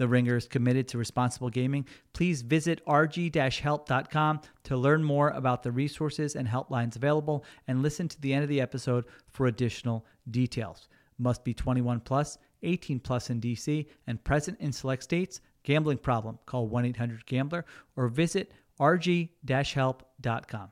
[0.00, 1.84] The Ringer is committed to responsible gaming.
[2.14, 8.18] Please visit rg-help.com to learn more about the resources and helplines available and listen to
[8.22, 10.88] the end of the episode for additional details.
[11.18, 15.42] Must be 21 plus, 18 plus in DC and present in select states.
[15.64, 16.38] Gambling problem?
[16.46, 20.68] Call 1-800-GAMBLER or visit rg-help.com.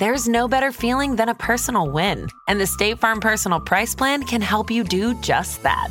[0.00, 4.22] There's no better feeling than a personal win, and the State Farm Personal Price Plan
[4.22, 5.90] can help you do just that.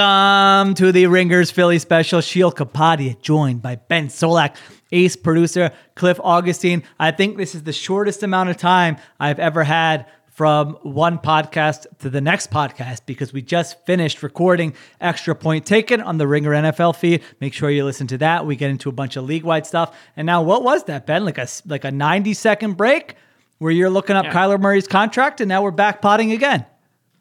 [0.00, 2.20] Welcome to the Ringers Philly special.
[2.20, 4.56] Sheil Kapadia joined by Ben Solak,
[4.92, 6.82] ace producer Cliff Augustin.
[7.00, 11.86] I think this is the shortest amount of time I've ever had from one podcast
[12.00, 16.50] to the next podcast because we just finished recording Extra Point Taken on the Ringer
[16.50, 17.22] NFL feed.
[17.40, 18.44] Make sure you listen to that.
[18.44, 19.96] We get into a bunch of league wide stuff.
[20.14, 21.24] And now, what was that, Ben?
[21.24, 23.14] Like a like a ninety second break
[23.58, 24.34] where you're looking up Yeah.
[24.34, 26.66] Kyler Murray's contract, and now we're back potting again.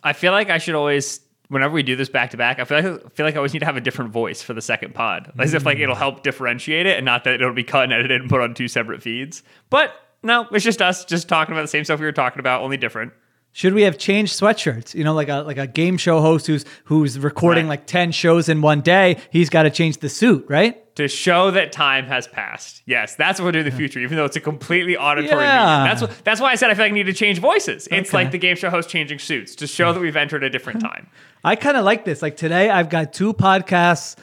[0.03, 2.77] I feel like I should always, whenever we do this back to back, I feel
[2.77, 4.93] like I feel like I always need to have a different voice for the second
[4.95, 5.99] pod, as if like it'll mm.
[5.99, 8.67] help differentiate it, and not that it'll be cut and edited and put on two
[8.67, 9.43] separate feeds.
[9.69, 9.91] But
[10.23, 12.77] no, it's just us just talking about the same stuff we were talking about, only
[12.77, 13.13] different.
[13.51, 14.93] Should we have changed sweatshirts?
[14.95, 17.79] You know, like a like a game show host who's who's recording Right.
[17.79, 19.17] like ten shows in one day.
[19.31, 20.81] He's got to change the suit, right?
[20.97, 22.81] To show that time has passed.
[22.85, 25.83] Yes, that's what we'll do in the future, even though it's a completely auditory Yeah.
[25.83, 25.87] medium.
[25.87, 27.87] That's what that's why I said I feel like I need to change voices.
[27.91, 28.17] It's Okay.
[28.17, 31.07] like the game show host changing suits to show that we've entered a different time.
[31.45, 32.23] I kind of like this.
[32.23, 34.15] Like today, I've got two podcasts,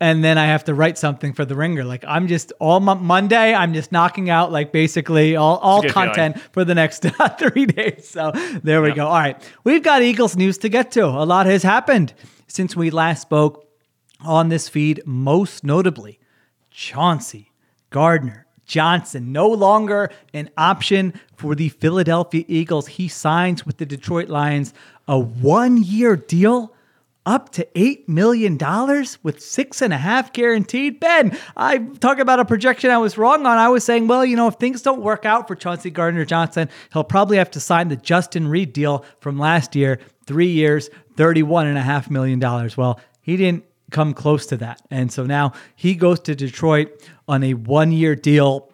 [0.00, 1.84] and then I have to write something for the Ringer.
[1.84, 6.34] Like I'm just all mo- Monday, I'm just knocking out like basically all all content
[6.34, 6.50] feeling.
[6.52, 7.06] for the next
[7.38, 8.08] three days.
[8.08, 8.32] So
[8.64, 9.06] there we go.
[9.06, 11.04] All right, we've got Eagles news to get to.
[11.06, 12.14] A lot has happened
[12.48, 13.64] since we last spoke
[14.24, 15.02] on this feed.
[15.06, 16.18] Most notably,
[16.70, 17.52] Chauncey
[17.90, 22.86] Gardner Johnson, no longer an option for the Philadelphia Eagles.
[22.88, 24.74] He signs with the Detroit Lions
[25.08, 26.74] a one year deal
[27.26, 28.56] up to $8 million
[29.22, 31.00] with six and a half guaranteed.
[31.00, 33.58] Ben, I talk about a projection I was wrong on.
[33.58, 36.68] I was saying, well, you know, if things don't work out for Chauncey Gardner Johnson,
[36.92, 42.10] he'll probably have to sign the Justin Reed deal from last year, three years, $31.5
[42.10, 42.40] million.
[42.76, 44.82] Well, he didn't come close to that.
[44.90, 48.70] And so now he goes to Detroit on a one year deal.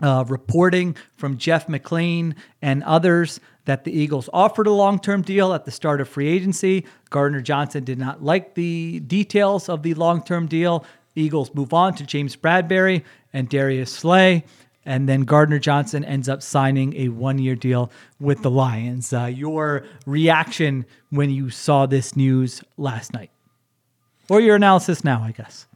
[0.00, 5.52] Uh, reporting from Jeff McLane and others that the Eagles offered a long term deal
[5.52, 6.86] at the start of free agency.
[7.10, 10.84] Gardner Johnson did not like the details of the long term deal.
[11.14, 13.02] Eagles move on to James Bradberry
[13.32, 14.44] and Darius Slay.
[14.86, 19.12] And then Gardner Johnson ends up signing a one year deal with the Lions.
[19.12, 23.30] Uh, your reaction when you saw this news last night?
[24.30, 25.66] Or your analysis now, I guess.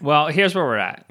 [0.00, 1.10] Well, here's where we're at.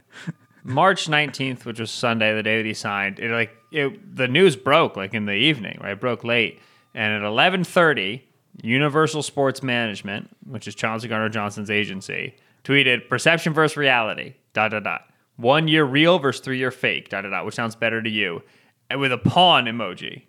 [0.63, 4.55] March 19th, which was Sunday, the day that he signed, it like it the news
[4.55, 5.91] broke like in the evening, right?
[5.91, 6.59] It broke late.
[6.95, 8.21] And at 11:30,
[8.63, 14.33] Universal Sports Management, which is Chauncey Gardner Johnson's agency, tweeted perception versus reality.
[14.53, 15.01] Dot dot dot.
[15.35, 17.09] One year real versus three year fake.
[17.09, 17.45] Dot dot dot.
[17.45, 18.41] Which sounds better to you?
[18.89, 20.23] And with a pawn emoji.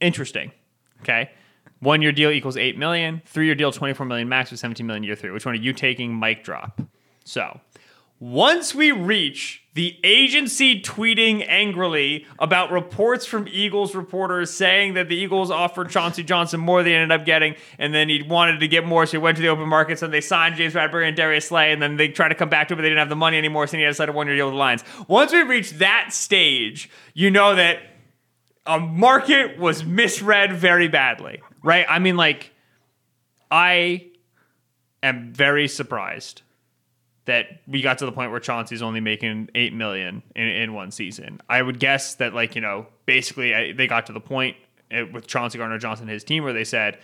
[0.00, 0.52] Interesting.
[1.00, 1.30] Okay.
[1.80, 3.22] One year deal equals eight million.
[3.26, 5.30] Three year deal, 24 million max with 17 million year three.
[5.30, 6.18] Which one are you taking?
[6.18, 6.80] Mic drop.
[7.24, 7.60] So
[8.20, 15.14] once we reach the agency tweeting angrily about reports from Eagles reporters saying that the
[15.14, 18.66] Eagles offered Chauncey Johnson more than he ended up getting, and then he wanted to
[18.66, 21.16] get more, so he went to the open markets and they signed James Bradberry and
[21.16, 23.08] Darius Slay, and then they tried to come back to it, but they didn't have
[23.08, 24.82] the money anymore, so he had to sign a one-year deal with the Lions.
[25.06, 27.78] Once we reach that stage, you know that
[28.66, 31.84] a market was misread very badly, right?
[31.86, 32.50] I mean, like,
[33.50, 34.06] I
[35.02, 36.40] am very surprised
[37.26, 40.90] that we got to the point where Chauncey's only making eight million in, in one
[40.90, 41.42] season.
[41.46, 44.56] I would guess that like you know basically I, they got to the point
[44.90, 46.98] uh, with Chauncey Gardner Johnson and his team where they said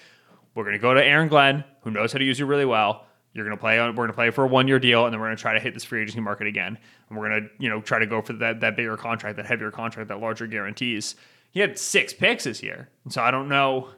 [0.54, 3.04] we're going to go to Aaron Glenn who knows how to use you really well.
[3.34, 3.78] You're going to play.
[3.78, 5.52] We're going to play for a one year deal, and then we're going to try
[5.52, 6.78] to hit this free agency market again.
[7.10, 9.44] And we're going to you know try to go for that that bigger contract, that
[9.44, 11.16] heavier contract, that larger guarantees.
[11.50, 13.90] He had six picks this year, so I don't know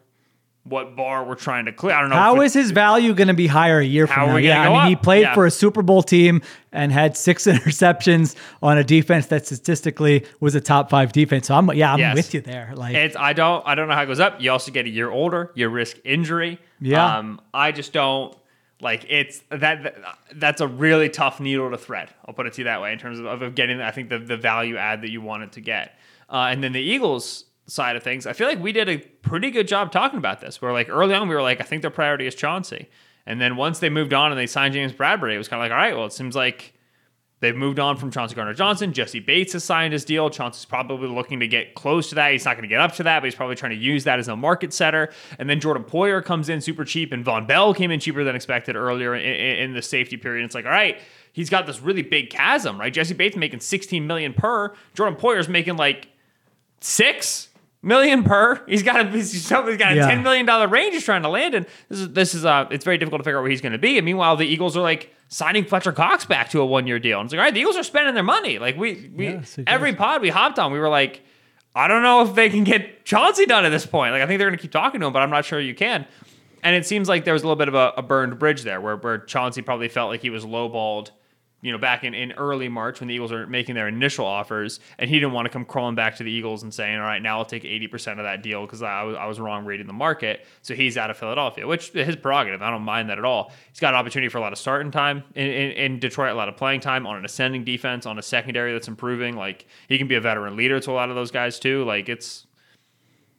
[0.69, 1.95] what bar we're trying to clear.
[1.95, 2.17] I don't know.
[2.17, 4.37] How is his value going to be higher a year from now?
[4.37, 5.35] Yeah, I mean, he played Yeah.
[5.35, 6.43] for a Super Bowl team
[6.73, 11.47] and had six interceptions on a defense that statistically was a top five defense.
[11.47, 12.15] So I'm, yeah, I'm Yes.
[12.17, 12.73] with you there.
[12.75, 14.41] Like, It's I don't I don't know how it goes up.
[14.41, 15.51] You also get a year older.
[15.55, 16.59] You risk injury.
[16.81, 17.19] Yeah.
[17.19, 18.37] Um, I just don't
[18.83, 19.97] like it's that, that
[20.35, 22.11] that's a really tough needle to thread.
[22.27, 24.19] I'll put it to you that way in terms of, of getting I think the
[24.19, 25.97] the value add that you wanted to get.
[26.29, 29.51] Uh, and then the Eagles side of things, I feel like we did a pretty
[29.51, 30.63] good job talking about this.
[30.63, 32.89] Where like early on we were like I think their priority is Chauncey.
[33.29, 35.65] And then once they moved on and they signed James Bradberry, it was kind of
[35.65, 36.77] like, all right, well, it seems like
[37.41, 38.95] They've moved on from Chauncey Gardner Johnson.
[38.95, 40.31] Jessie Bates has signed his deal.
[40.31, 42.33] Chauncey's probably looking to get close to that.
[42.33, 44.19] He's not going to get up to that, but he's probably trying to use that
[44.19, 45.13] as a market setter.
[45.39, 48.35] And then Jordan Poyer comes in super cheap, and Vonn Bell came in cheaper than
[48.35, 50.47] expected earlier in, in, in the safety period.
[50.47, 50.99] It's like, all right,
[51.35, 52.93] he's got this really big chasm, right?
[52.93, 54.75] Jessie Bates making 16 million per.
[54.95, 56.09] Jordan Poyer's making like
[56.81, 57.51] six
[57.87, 58.63] million per.
[58.67, 60.07] He's got a he's got a Yeah.
[60.07, 61.67] ten million dollar range he's trying to land in.
[61.89, 63.79] This is this is uh it's very difficult to figure out where he's going to
[63.79, 63.97] be.
[63.97, 67.21] And meanwhile, the Eagles are like signing Fletcher Cox back to a one year deal.
[67.21, 68.59] And it's like, all right, the Eagles are spending their money.
[68.59, 71.23] Like we we it every pod we hopped on, we were like,
[71.75, 74.13] I don't know if they can get Chauncey done at this point.
[74.13, 75.75] Like I think they're going to keep talking to him, but I'm not sure you
[75.75, 76.07] can.
[76.63, 78.81] And it seems like there was a little bit of a, a burned bridge there,
[78.81, 81.11] where where Chauncey probably felt like he was lowballed
[81.67, 84.79] you know, back in, in early March when the Eagles are making their initial offers,
[84.99, 87.21] and he didn't want to come crawling back to the Eagles and saying, "All right,
[87.21, 89.89] now I'll take eighty percent of that deal because I was, I was wrong reading
[89.89, 92.63] the market." So he's out of Philadelphia, which is his prerogative.
[92.63, 93.53] I don't mind that at all.
[93.73, 96.35] He's got an opportunity for a lot of starting time in, in, in Detroit, a
[96.35, 99.35] lot of playing time on an ascending defense, on a secondary that's improving.
[99.35, 101.85] Like he can be a veteran leader to a lot of those guys too.
[101.85, 102.47] Like it's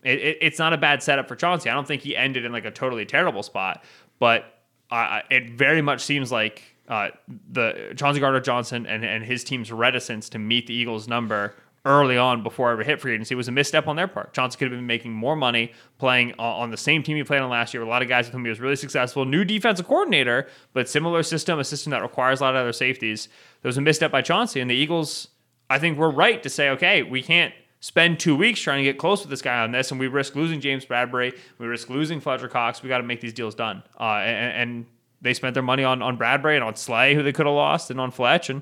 [0.04, 1.70] it, it, it's not a bad setup for Chauncey.
[1.70, 3.86] I don't think he ended in like a totally terrible spot,
[4.20, 4.54] but
[4.92, 7.10] it very much seems like uh,
[7.52, 11.54] the Chauncey Gardner Johnson and, and his team's reticence to meet the Eagles' number
[11.86, 14.34] early on before ever hit free agency was a misstep on their part.
[14.34, 17.50] Johnson could have been making more money playing on the same team he played on
[17.50, 19.24] last year a lot of guys with whom he was really successful.
[19.26, 23.30] New defensive coordinator, but similar system, a system that requires a lot of other safeties.
[23.62, 25.30] There was a misstep by Chauncey, and the Eagles,
[25.70, 28.98] I think, were right to say, okay, we can't spend two weeks trying to get
[28.98, 32.20] close with this guy on this, and we risk losing James Bradberry, we risk losing
[32.20, 32.84] Fletcher Cox.
[32.84, 33.84] We got to make these deals done.
[33.98, 34.86] Uh, and, and
[35.22, 37.92] they spent their money on on Bradberry and on Slay, who they could have lost,
[37.92, 38.62] and on Fletch, and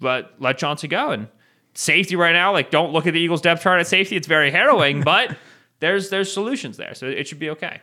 [0.00, 1.10] let let Chauncey go.
[1.10, 1.28] And
[1.74, 4.50] safety right now, like don't look at the Eagles depth chart at safety; it's very
[4.50, 5.36] harrowing, but
[5.80, 7.80] there's there's solutions there, so it should be okay.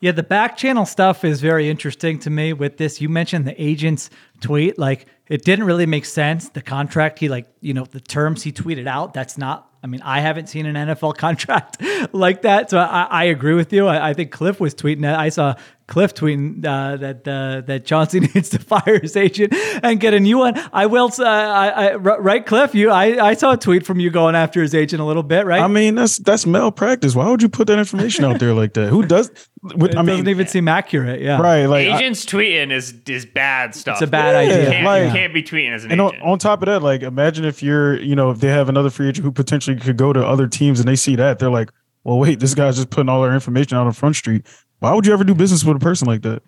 [0.00, 3.02] Yeah, the back channel stuff is very interesting to me with this.
[3.02, 4.08] You mentioned the agent's
[4.40, 4.78] tweet.
[4.78, 6.48] Like, it didn't really make sense.
[6.48, 10.00] The contract, he, like, you know, the terms he tweeted out, that's not, I mean,
[10.00, 11.82] I haven't seen an NFL contract
[12.14, 12.70] like that.
[12.70, 13.88] So I, I agree with you.
[13.88, 15.18] I, I think Cliff was tweeting that.
[15.18, 15.54] I saw
[15.90, 20.20] Cliff tweeting uh, that uh, that Chauncey needs to fire his agent and get a
[20.20, 20.54] new one.
[20.72, 22.74] I will, uh, I, I, right, Cliff?
[22.74, 25.44] You, I, I saw a tweet from you going after his agent a little bit,
[25.44, 25.60] right?
[25.60, 27.14] I mean, that's that's malpractice.
[27.14, 28.88] Why would you put that information out there like that?
[28.88, 29.30] Who does?
[29.62, 31.20] With, it I mean, doesn't even seem accurate.
[31.20, 31.38] Yeah.
[31.38, 31.66] right?
[31.66, 33.96] Like, I- Agents tweeting is is bad stuff.
[33.96, 34.64] It's a bad Yeah, idea.
[34.64, 36.22] You can't, like- you can't be tweeting as an and on, agent.
[36.26, 39.08] on top of that, like, imagine if you're, you know, if they have another free
[39.08, 41.70] agent who potentially could go to other teams and they see that, they're like,
[42.04, 44.46] well, wait, this guy's just putting all our information out on Front Street.
[44.80, 46.42] Why would you ever do business with a person like that?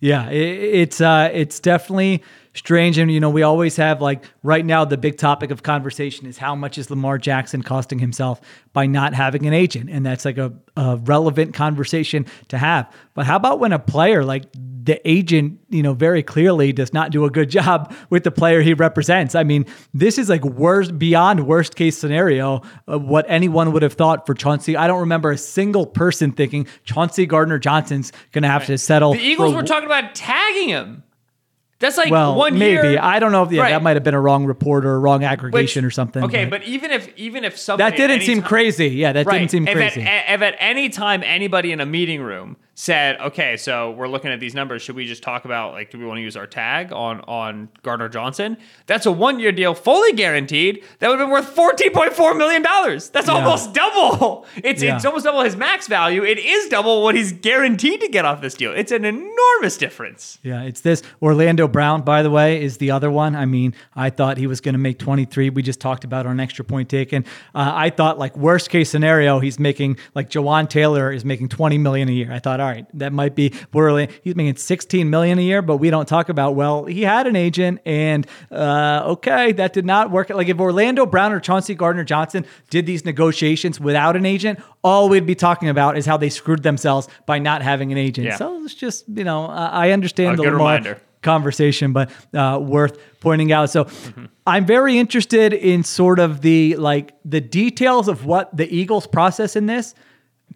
[0.00, 2.22] Yeah, it, it's uh, it's definitely
[2.54, 6.26] strange, and you know, we always have like right now the big topic of conversation
[6.26, 8.40] is how much is Lamar Jackson costing himself
[8.72, 12.92] by not having an agent, and that's like a, a relevant conversation to have.
[13.14, 14.44] But how about when a player like
[14.84, 18.62] the agent, you know, very clearly does not do a good job with the player
[18.62, 19.34] he represents?
[19.34, 23.92] I mean, this is like worst beyond worst case scenario of what anyone would have
[23.94, 24.76] thought for Chauncey.
[24.76, 29.12] I don't remember a single person thinking Chauncey Gardner Johnson's going to have to settle.
[29.12, 31.04] the Eagles for- were talking about tagging him.
[31.78, 32.98] That's like well, one maybe year.
[33.02, 33.70] I don't know if yeah, Right.
[33.70, 36.22] that might have been a wrong report or a wrong aggregation Which- or something.
[36.22, 38.86] Okay, but even if even if something that didn't seem time- crazy.
[38.90, 39.38] Yeah, that Right.
[39.40, 40.02] didn't seem if crazy.
[40.02, 44.32] At, if at any time anybody in a meeting room said, okay, so we're looking
[44.32, 44.82] at these numbers.
[44.82, 47.68] Should we just talk about like, do we want to use our tag on on
[47.82, 48.56] Gardner Johnson?
[48.86, 50.82] That's a one year deal, fully guaranteed.
[50.98, 53.08] That would have been worth fourteen point four million dollars.
[53.10, 54.46] That's almost double.
[54.56, 54.96] It's Yeah.
[54.96, 56.24] it's almost double his max value.
[56.24, 58.72] It is double what he's guaranteed to get off this deal.
[58.72, 60.38] It's an enormous difference.
[60.42, 61.02] Yeah, it's this.
[61.20, 63.36] Orlando Brown, by the way, is the other one.
[63.36, 65.50] I mean, I thought he was going to make 23.
[65.50, 67.24] We just talked about on extra point taken.
[67.54, 71.78] Uh, I thought, like, worst case scenario, he's making, like, Jawaan Taylor is making 20
[71.78, 72.32] million a year.
[72.32, 74.08] I thought, all right, that might be borderline.
[74.22, 77.36] He's making 16 million a year, but we don't talk about, well, he had an
[77.36, 80.30] agent, and uh, okay, that did not work.
[80.30, 85.08] Like, if Orlando Brown or Chauncey Gardner Johnson did these negotiations without an agent, all
[85.08, 88.26] we'd be talking about is how they screwed themselves by not having an agent.
[88.26, 88.36] Yeah.
[88.36, 93.52] So it's just, you know, I understand A the Lamar conversation, but uh, worth pointing
[93.52, 93.70] out.
[93.70, 93.86] So
[94.46, 99.56] I'm very interested in sort of the like the details of what the Eagles process
[99.56, 99.94] in this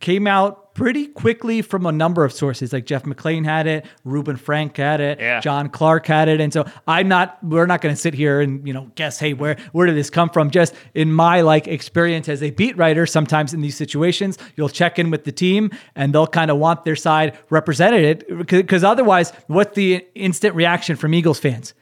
[0.00, 2.70] came out pretty quickly from a number of sources.
[2.70, 5.40] Like Jeff McLane had it, Reuben Frank had it, Yeah.
[5.40, 7.38] John Clark had it, and so I'm not.
[7.42, 9.18] We're not going to sit here and you know guess.
[9.18, 10.50] Hey, where where did this come from?
[10.50, 14.98] Just in my like experience as a beat writer, sometimes in these situations, you'll check
[14.98, 19.74] in with the team and they'll kind of want their side represented because otherwise, what's
[19.74, 21.72] the instant reaction from Eagles fans?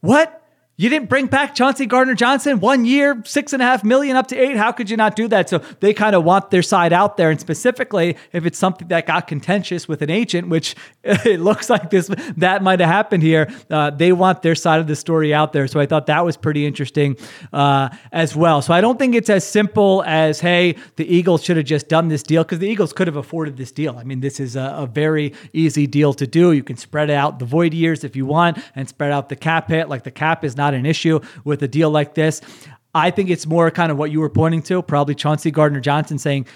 [0.00, 0.39] What?
[0.80, 4.28] You didn't bring back Chauncey Gardner Johnson one year, six and a half million up
[4.28, 4.56] to eight.
[4.56, 5.50] How could you not do that?
[5.50, 7.30] So they kind of want their side out there.
[7.30, 11.90] And specifically, if it's something that got contentious with an agent, which it looks like
[11.90, 12.08] this
[12.38, 15.66] that might have happened here, uh, they want their side of the story out there.
[15.66, 17.18] So I thought that was pretty interesting
[17.52, 18.62] uh, as well.
[18.62, 22.08] So I don't think it's as simple as, hey, the Eagles should have just done
[22.08, 23.98] this deal because the Eagles could have afforded this deal.
[23.98, 26.52] I mean, this is a, a very easy deal to do.
[26.52, 29.68] You can spread out the void years if you want and spread out the cap
[29.68, 29.90] hit.
[29.90, 32.40] Like the cap is not an issue with a deal like this.
[32.94, 36.18] I think it's more kind of what you were pointing to, probably Chauncey Gardner Johnson
[36.18, 36.46] saying,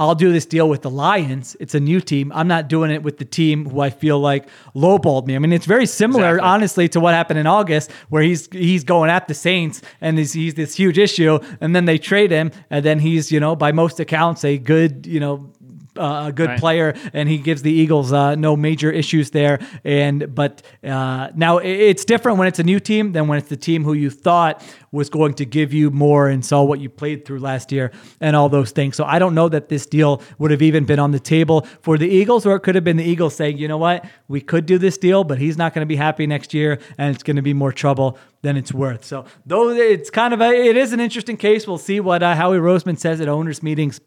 [0.00, 1.56] I'll do this deal with the Lions.
[1.58, 2.30] It's a new team.
[2.32, 5.34] I'm not doing it with the team who I feel like lowballed me.
[5.34, 6.48] I mean, it's very similar, Exactly.
[6.48, 10.32] honestly, to what happened in August, where he's he's going at the Saints and he's,
[10.32, 13.72] he's this huge issue, and then they trade him, and then he's you know by
[13.72, 15.50] most accounts a good you know
[15.98, 16.60] uh, a good Right.
[16.60, 19.58] player, and he gives the Eagles uh, no major issues there.
[19.84, 23.56] And but uh, now it's different when it's a new team than when it's the
[23.56, 27.24] team who you thought was going to give you more and saw what you played
[27.26, 27.90] through last year
[28.20, 28.96] and all those things.
[28.96, 31.98] So I don't know that this deal would have even been on the table for
[31.98, 34.64] the Eagles, or it could have been the Eagles saying, you know what, we could
[34.64, 37.36] do this deal, but he's not going to be happy next year, and it's going
[37.36, 39.04] to be more trouble than it's worth.
[39.04, 41.66] So though it's kind of a, it is an interesting case.
[41.66, 44.00] We'll see what uh, Howie Roseman says at owners meetings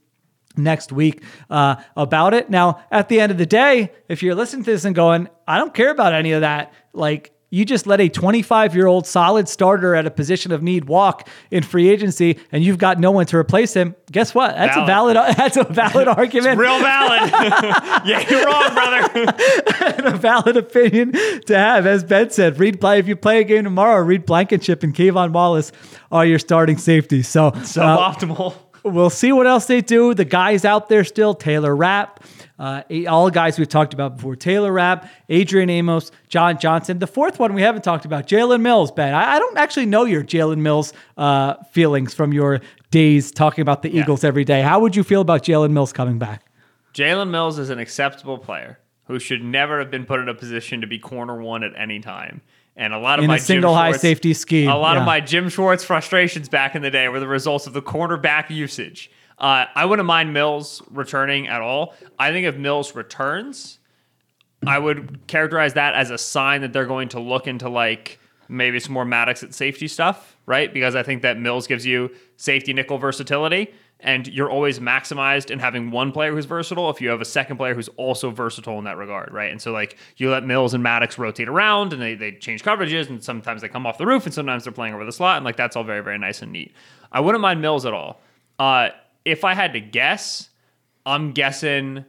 [0.57, 2.49] next week uh, about it.
[2.49, 5.57] Now, at the end of the day, if you're listening to this and going, I
[5.57, 9.47] don't care about any of that, like you just let a 25 year old solid
[9.47, 13.25] starter at a position of need walk in free agency, and you've got no one
[13.27, 13.93] to replace him.
[14.09, 14.55] Guess what?
[14.55, 15.15] That's a valid.
[15.15, 15.35] Valid.
[15.35, 16.57] That's a valid argument.
[16.57, 17.29] Real valid.
[18.05, 19.33] yeah, you're wrong, brother.
[19.97, 21.85] and a valid opinion to have.
[21.85, 25.31] As Ben said, read play if you play a game tomorrow, Reed Blankenship and K'Von
[25.31, 25.73] Wallace
[26.09, 27.27] are your starting safeties.
[27.27, 28.55] So, uh, Suboptimal.
[28.83, 30.13] We'll see what else they do.
[30.13, 32.23] The guys out there still Taylor Rapp,
[32.57, 36.97] uh, all guys we've talked about before Taylor Rapp, Adrian Amos, John Johnson.
[36.99, 39.13] The fourth one we haven't talked about, Jalen Mills, Ben.
[39.13, 43.83] I, I don't actually know your Jalen Mills uh, feelings from your days talking about
[43.83, 44.61] the Eagles every day.
[44.61, 46.45] How would you feel about Jalen Mills coming back?
[46.93, 50.81] Jalen Mills is an acceptable player who should never have been put in a position
[50.81, 52.41] to be corner one at any time.
[52.75, 55.01] And a lot of In my Jim single high Schwartz- safety scheme, A lot yeah.
[55.01, 58.49] of my Jim Schwartz frustrations back in the day were the results of the cornerback
[58.49, 59.11] usage.
[59.37, 61.93] Uh, I wouldn't mind Mills returning at all.
[62.17, 63.79] I think if Mills returns,
[64.65, 68.79] I would characterize that as a sign that they're going to look into like maybe
[68.79, 70.71] some more Maddox at safety stuff, right?
[70.73, 73.73] Because I think that Mills gives you safety nickel versatility,
[74.03, 77.57] and you're always maximized in having one player who's versatile if you have a second
[77.57, 79.51] player who's also versatile in that regard, right?
[79.51, 83.09] And so like you let Mills and Maddox rotate around and they, they change coverages
[83.09, 85.45] and sometimes they come off the roof and sometimes they're playing over the slot and
[85.45, 86.73] like that's all very, very nice and neat.
[87.11, 88.21] I wouldn't mind Mills at all.
[88.57, 88.89] Uh,
[89.23, 90.49] if I had to guess,
[91.05, 92.05] I'm guessing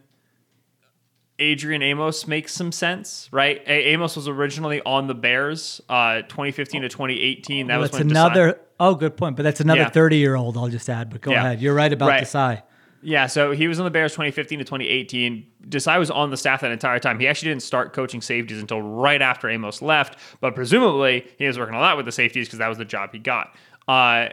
[1.39, 3.61] Adrian Amos makes some sense, right?
[3.65, 7.67] A- Amos was originally on the Bears, uh, 2015 to 2018.
[7.67, 8.59] That Well, was that's when Desai- another.
[8.79, 9.35] Oh, good point.
[9.35, 9.89] But that's another Yeah.
[9.89, 10.57] 30 year old.
[10.57, 11.09] I'll just add.
[11.09, 11.39] But go Yeah.
[11.45, 11.61] ahead.
[11.61, 12.23] You're right about Right.
[12.23, 12.61] Desai.
[13.05, 15.45] Yeah, so he was on the Bears 2015 to 2018.
[15.67, 17.19] Desai was on the staff that entire time.
[17.19, 21.59] He actually didn't start coaching safeties until right after Amos left, but presumably he was
[21.59, 23.53] working a lot with the safeties because that was the job he got.
[23.89, 24.27] Uh,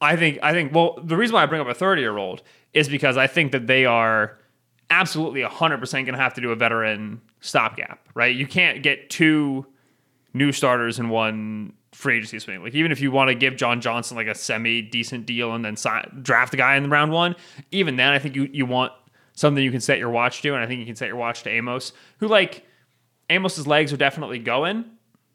[0.00, 2.42] I think I think well the reason why I bring up a 30 year old
[2.74, 4.36] is because I think that they are
[4.90, 8.34] absolutely 100% going to have to do a veteran stopgap, right?
[8.34, 9.66] You can't get two
[10.34, 12.62] new starters in one free agency swing.
[12.62, 15.64] Like even if you want to give John Johnson like a semi decent deal and
[15.64, 17.36] then sign, draft a guy in the round one,
[17.70, 18.92] even then I think you you want
[19.34, 21.42] something you can set your watch to, and I think you can set your watch
[21.44, 22.66] to Amos, who like
[23.30, 24.84] Amos's legs are definitely going,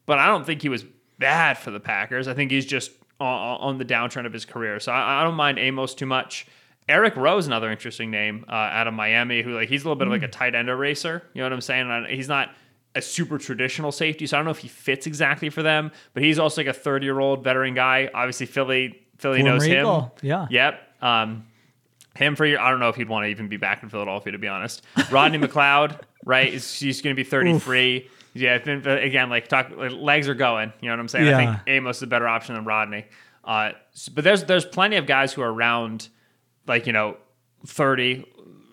[0.06, 0.84] but I don't think he was
[1.18, 2.28] bad for the Packers.
[2.28, 5.34] I think he's just on, on the downtrend of his career, so I, I, don't
[5.34, 6.46] mind Amos too much.
[6.88, 9.96] Eric Rowe is another interesting name uh, out of Miami, who like he's a little
[9.96, 11.22] bit of like a tight end eraser.
[11.34, 12.06] You know what I'm saying?
[12.10, 12.50] He's not
[12.94, 15.92] a super traditional safety, so I don't know if he fits exactly for them.
[16.14, 18.10] But he's also like a 30 year old veteran guy.
[18.12, 20.10] Obviously, Philly Philly Former knows him.
[20.22, 20.46] Yeah.
[20.50, 20.80] Yep.
[21.02, 21.46] Um,
[22.16, 24.32] him for your, I don't know if he'd want to even be back in Philadelphia
[24.32, 24.84] to be honest.
[25.10, 26.52] Rodney McLeod, right?
[26.52, 28.08] Is he's going to be 33.
[28.34, 30.72] Yeah, I think, again, like talk, like, legs are going.
[30.80, 31.28] You know what I'm saying?
[31.28, 33.06] I think Amos is a better option than Rodney.
[33.44, 33.70] Uh,
[34.14, 36.08] but there's there's plenty of guys who are around,
[36.68, 37.16] like you know,
[37.66, 38.24] 30,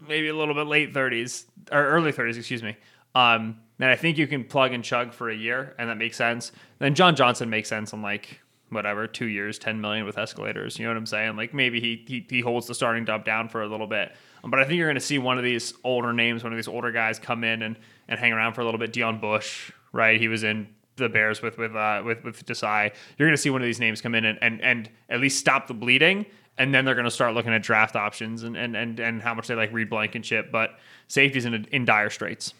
[0.07, 2.75] maybe a little bit late 30s or early 30s, excuse me.
[3.15, 6.17] Um, and I think you can plug and chug for a year, and that makes
[6.17, 6.51] sense.
[6.79, 10.79] Then John Johnson makes sense on like whatever two years, 10 million with escalators.
[10.79, 11.35] You know what I'm saying?
[11.35, 14.13] Like maybe he he, he holds the starting job down for a little bit.
[14.43, 16.57] Um, But I think you're going to see one of these older names, one of
[16.57, 18.93] these older guys come in and, and hang around for a little bit.
[18.93, 20.19] Deon Bush, right?
[20.19, 22.93] He was in the Bears with with uh, with with Desai.
[23.17, 25.39] You're going to see one of these names come in and, and and at least
[25.39, 26.25] stop the bleeding,
[26.57, 29.33] and then they're going to start looking at draft options and and and, and how
[29.33, 30.51] much they like Reed Blankenship.
[30.51, 32.53] But safety's in in dire straits.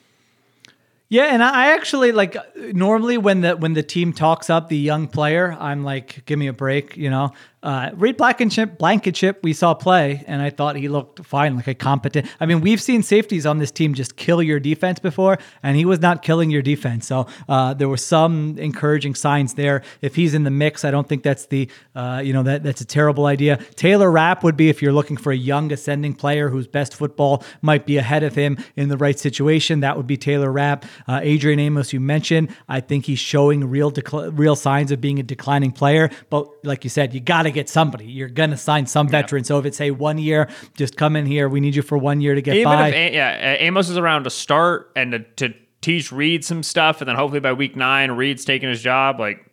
[1.07, 5.07] Yeah, and I actually like normally when the when the team talks up the young
[5.07, 7.31] player, I'm like, give me a break, you know.
[7.65, 11.74] Uh, Reed Blankenship, Blankenship, we saw play, and I thought he looked fine, like a
[11.74, 12.27] competent.
[12.39, 15.84] I mean, we've seen safeties on this team just kill your defense before, and he
[15.84, 17.07] was not killing your defense.
[17.07, 19.81] So uh, there were some encouraging signs there.
[20.01, 22.81] If he's in the mix, I don't think that's the, uh, you know, that that's
[22.81, 23.57] a terrible idea.
[23.75, 27.43] Taylor Rapp would be if you're looking for a young ascending player whose best football
[27.63, 29.79] might be ahead of him in the right situation.
[29.79, 30.86] That would be Taylor Rapp.
[31.07, 35.17] Uh, Adrian Amos, you mentioned, I think he's showing real decl- real signs of being
[35.17, 36.12] a declining player.
[36.29, 38.05] But like you said, you got to get somebody.
[38.05, 39.43] You're gonna sign some veteran.
[39.43, 41.50] So if it's say one year, just come in here.
[41.50, 42.89] We need you for one year to get Even by.
[42.89, 47.07] if yeah, Amos is around to start and to, to teach Reed some stuff, and
[47.07, 49.19] then hopefully by week nine, Reed's taking his job.
[49.19, 49.45] Like,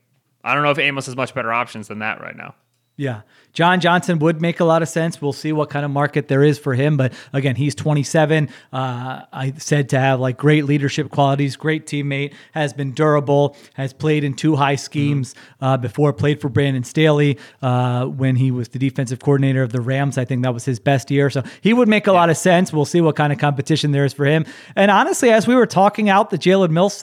[0.45, 2.55] I don't know if Amos has much better options than that right now.
[2.97, 3.23] Yeah.
[3.53, 5.21] John Johnson would make a lot of sense.
[5.21, 6.97] We'll see what kind of market there is for him.
[6.97, 8.49] But again, he's 27.
[8.73, 13.93] Uh, I said to have like great leadership qualities, great teammate, has been durable, has
[13.93, 18.69] played in two high schemes uh, before, played for Brandon Staley uh, when he was
[18.69, 20.17] the defensive coordinator of the Rams.
[20.17, 21.29] I think that was his best year.
[21.29, 22.73] So he would make a lot of sense.
[22.73, 24.47] We'll see what kind of competition there is for him.
[24.77, 26.95] And honestly, as we were talking out the Jalen Mills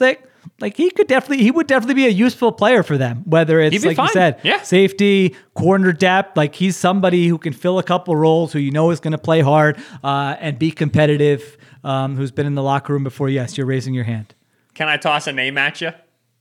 [0.60, 3.22] like he could definitely, he would definitely be a useful player for them.
[3.26, 4.60] Whether it's like you said, Yeah.
[4.62, 6.36] safety, corner depth.
[6.36, 9.18] Like he's somebody who can fill a couple roles, who you know is going to
[9.18, 11.56] play hard uh, and be competitive.
[11.82, 13.28] Um, who's been in the locker room before?
[13.28, 14.34] Yes, you're raising your hand.
[14.74, 15.92] Can I toss a name at you?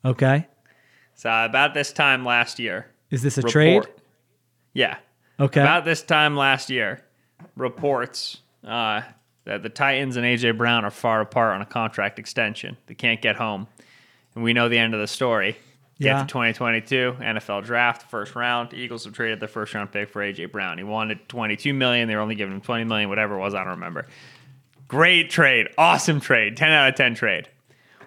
[0.06, 0.48] Okay,
[1.16, 3.84] So about this time last year, is this a report- trade?
[4.74, 4.98] Yeah.
[5.40, 7.04] Okay, About this time last year,
[7.56, 9.02] reports uh,
[9.50, 12.78] that the Titans and AJ Brown are far apart on a contract extension.
[12.86, 13.66] They can't get home,
[14.36, 15.58] and we know the end of the story.
[16.00, 16.22] Get Yeah.
[16.22, 18.76] to 2022 NFL draft, first round.
[18.76, 20.78] Eagles have traded their first round pick for AJ Brown.
[20.78, 22.08] He wanted 22 million.
[22.08, 23.56] They were only giving him 20 million, whatever it was.
[23.56, 24.06] I don't remember.
[24.88, 27.50] Great trade, awesome trade, 10 out of 10 trade.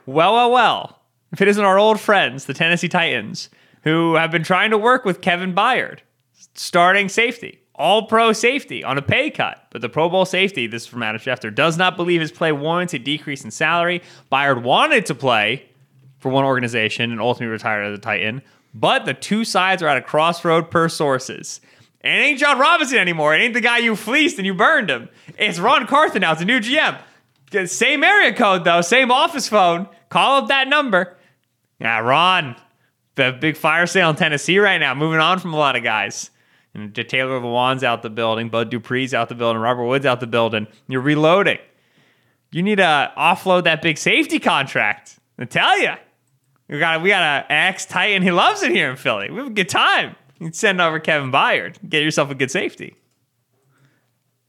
[0.07, 1.01] Well, well, well.
[1.33, 3.51] If it isn't our old friends, the Tennessee Titans,
[3.83, 5.99] who have been trying to work with Kevin Byard,
[6.55, 9.67] starting safety, all pro safety on a pay cut.
[9.71, 12.53] But the Pro Bowl safety, this is from Adam Schefter, does not believe his play
[12.53, 14.03] warrants a decrease in salary.
[14.31, 15.69] Byard wanted to play
[16.21, 18.41] for one organization and ultimately retired as a Titan,
[18.73, 21.61] but the two sides are at a crossroad per sources.
[22.03, 23.35] And it ain't Jon Robinson anymore.
[23.35, 25.09] It ain't the guy you fleeced and you burned him.
[25.37, 26.33] It's Ran Carthon now.
[26.33, 26.99] It's a new GM.
[27.67, 29.89] Same area code though, same office phone.
[30.09, 31.17] Call up that number.
[31.81, 32.55] Yeah, Ron,
[33.17, 34.95] the big fire sale in Tennessee right now.
[34.95, 36.31] Moving on from a lot of guys.
[36.75, 38.49] And Taylor Lewan's out the building.
[38.49, 39.61] Bud Dupree's out the building.
[39.61, 40.67] Robert Woods out the building.
[40.89, 41.59] You're reloading.
[42.51, 45.19] You need to offload that big safety contract.
[45.39, 45.93] I tell you,
[46.69, 48.23] we got we got a ex Titan.
[48.23, 49.31] He loves it here in Philly.
[49.31, 50.17] We have a good time.
[50.39, 51.77] You can send over Kevin Byard.
[51.89, 52.97] Get yourself a good safety.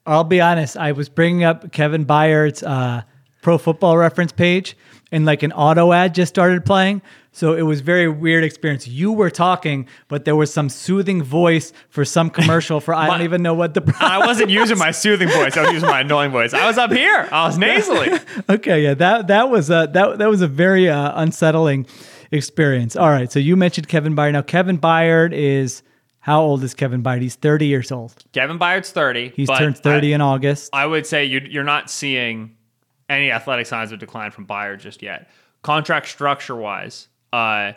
[0.06, 0.76] I'll be honest.
[0.78, 3.04] I was bringing up Kevin Byard's uh,
[3.42, 4.76] Pro Football Reference page,
[5.12, 7.02] and like an auto ad just started playing.
[7.34, 8.88] So it was very weird experience.
[8.88, 13.24] You were talking, but there was some soothing voice for some commercial for I don't
[13.24, 13.96] even know what the.
[14.00, 15.58] I wasn't using my soothing voice.
[15.58, 16.54] I was using my annoying voice.
[16.54, 17.28] I was up here.
[17.32, 18.12] I was nasally.
[18.50, 21.88] okay, yeah, that that was a that that was a very uh, unsettling
[22.32, 22.96] experience.
[22.96, 24.34] All right, so you mentioned Kevin Byard.
[24.34, 25.82] Now Kevin Byard is
[26.20, 27.22] how old is Kevin Byard?
[27.22, 28.14] He's 30 years old.
[28.32, 29.34] Kevin Byard's 30.
[29.36, 30.70] He's turned 30 I, in August.
[30.72, 32.56] I would say you, you're not seeing
[33.10, 35.30] any athletic signs of decline from Byard just yet.
[35.64, 37.74] Contract structure wise, uh,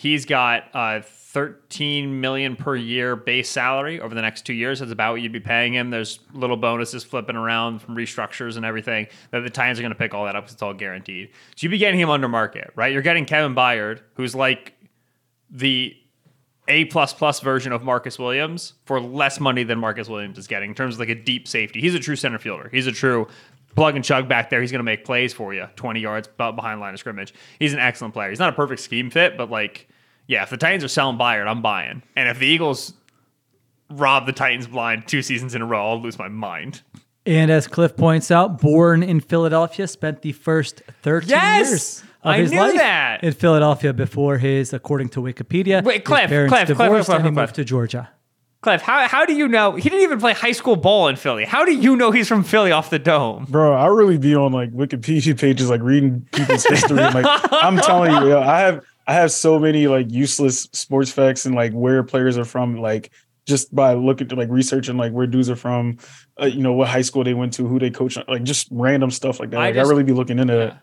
[0.00, 4.80] He's got uh, 13 million per year base salary over the next two years.
[4.80, 5.90] That's about what you'd be paying him.
[5.90, 9.98] There's little bonuses flipping around from restructures and everything that the Titans are going to
[9.98, 11.28] pick all that up it's all guaranteed.
[11.54, 12.94] So you'd be getting him under market, right?
[12.94, 14.72] You're getting Kevin Byard, who's like
[15.50, 15.94] the
[16.66, 20.70] a plus plus version of Marcus Williams for less money than Marcus Williams is getting
[20.70, 21.82] in terms of like a deep safety.
[21.82, 22.70] He's a true center fielder.
[22.72, 23.26] He's a true
[23.74, 24.60] plug and chug back there.
[24.60, 27.32] He's going to make plays for you, 20 yards behind line of scrimmage.
[27.58, 28.30] He's an excellent player.
[28.30, 29.88] He's not a perfect scheme fit, but like,
[30.26, 32.02] yeah, if the Titans are selling Byard, I'm buying.
[32.16, 32.94] And if the Eagles
[33.90, 36.82] rob the Titans blind two seasons in a row, I'll lose my mind.
[37.26, 41.68] And as Cliff points out, born in Philadelphia, spent the first 13 Yes!
[41.68, 43.22] years of I his life that.
[43.22, 47.64] in Philadelphia before his, according to Wikipedia, Wait, Cliff, Cliff, Cliff, Cliff, Cliff, moved to
[47.64, 48.08] Georgia.
[48.62, 49.72] Cliff, how, how do you know?
[49.72, 51.46] He didn't even play high school ball in Philly.
[51.46, 53.46] How do you know he's from Philly off the dome?
[53.48, 56.96] Bro, I really be on like Wikipedia pages, like reading people's history.
[56.98, 61.46] like I'm telling you, yo, I have I have so many like useless sports facts
[61.46, 63.10] and like where players are from, like
[63.46, 65.96] just by looking to like researching like where dudes are from,
[66.40, 69.10] uh, you know what high school they went to, who they coach, like just random
[69.10, 69.56] stuff like that.
[69.56, 70.82] I Like, I, just- really be looking into that.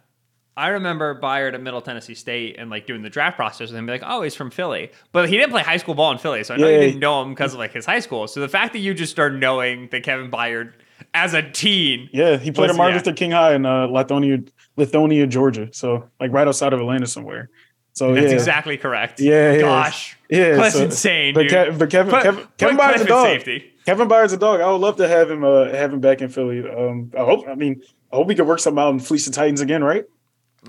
[0.58, 3.86] I remember Byard at Middle Tennessee State and like doing the draft process with him,
[3.86, 6.44] be like, oh, he's from Philly, but he didn't play high school ball in Philly,
[6.44, 6.76] so I know Yeah.
[6.80, 8.28] you didn't know him because of like his high school.
[8.28, 10.74] So the fact that you just start knowing that Kevin Byard
[11.14, 13.00] as a teen, Yeah, he played Was- at Martin yeah.
[13.02, 15.70] Luther King High in uh, Lithonia, Lithonia, Georgia.
[15.72, 17.50] So like right outside of Atlanta somewhere.
[17.94, 19.20] So that's yeah, exactly correct.
[19.20, 19.60] Yeah, yeah.
[19.62, 21.76] gosh, yeah, that's so- insane, But, dude.
[21.76, 23.26] Ke- but Kevin, Put- Kevin, Kevin Byard's a dog.
[23.28, 23.74] safety.
[23.86, 24.60] Kevin Byard's a dog.
[24.62, 26.60] I would love to have him uh, have him back in Philly.
[26.68, 27.48] Um, I hope.
[27.48, 30.04] I mean, I hope we can work something out and fleece the Titans again, right?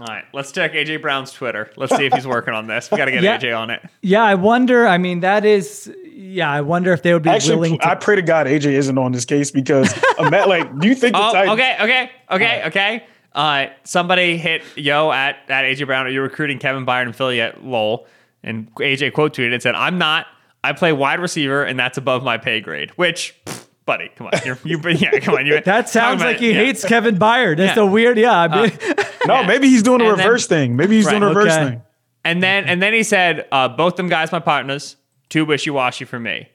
[0.00, 1.70] All right, let's check AJ Brown's Twitter.
[1.76, 2.90] Let's see if he's working on this.
[2.90, 3.38] We got to get Yeah.
[3.38, 3.82] AJ on it.
[4.02, 4.86] Yeah, I wonder.
[4.86, 7.88] I mean, that is, yeah, I wonder if they would be Actually, willing to.
[7.88, 11.14] I pray to God AJ isn't on this case because ima- like, do you think
[11.14, 11.54] the Oh, Titans?
[11.54, 13.04] okay, okay, okay, okay.
[13.34, 16.06] Uh, somebody hit yo at at AJ Brown.
[16.06, 18.06] Are you recruiting Kevin Byard in Philly at Lowell?
[18.42, 20.26] And AJ quote tweeted and said, "I'm not.
[20.64, 23.57] I play wide receiver, and that's above my pay grade." Which, pff,
[23.88, 25.46] buddy, come on, you're, you yeah, come on.
[25.46, 26.56] You, that sounds like he yeah.
[26.56, 27.56] hates Kevin Byard.
[27.56, 27.84] That's Yeah.
[27.84, 28.38] a weird, yeah.
[28.42, 28.78] I mean,
[29.26, 30.76] No, maybe he's doing a And then- reverse thing.
[30.76, 31.64] Maybe he's Right, doing a reverse okay.
[31.70, 31.82] thing.
[32.24, 34.96] And then and then he said, uh, "Both them guys, my partners,
[35.30, 36.48] too wishy washy for me."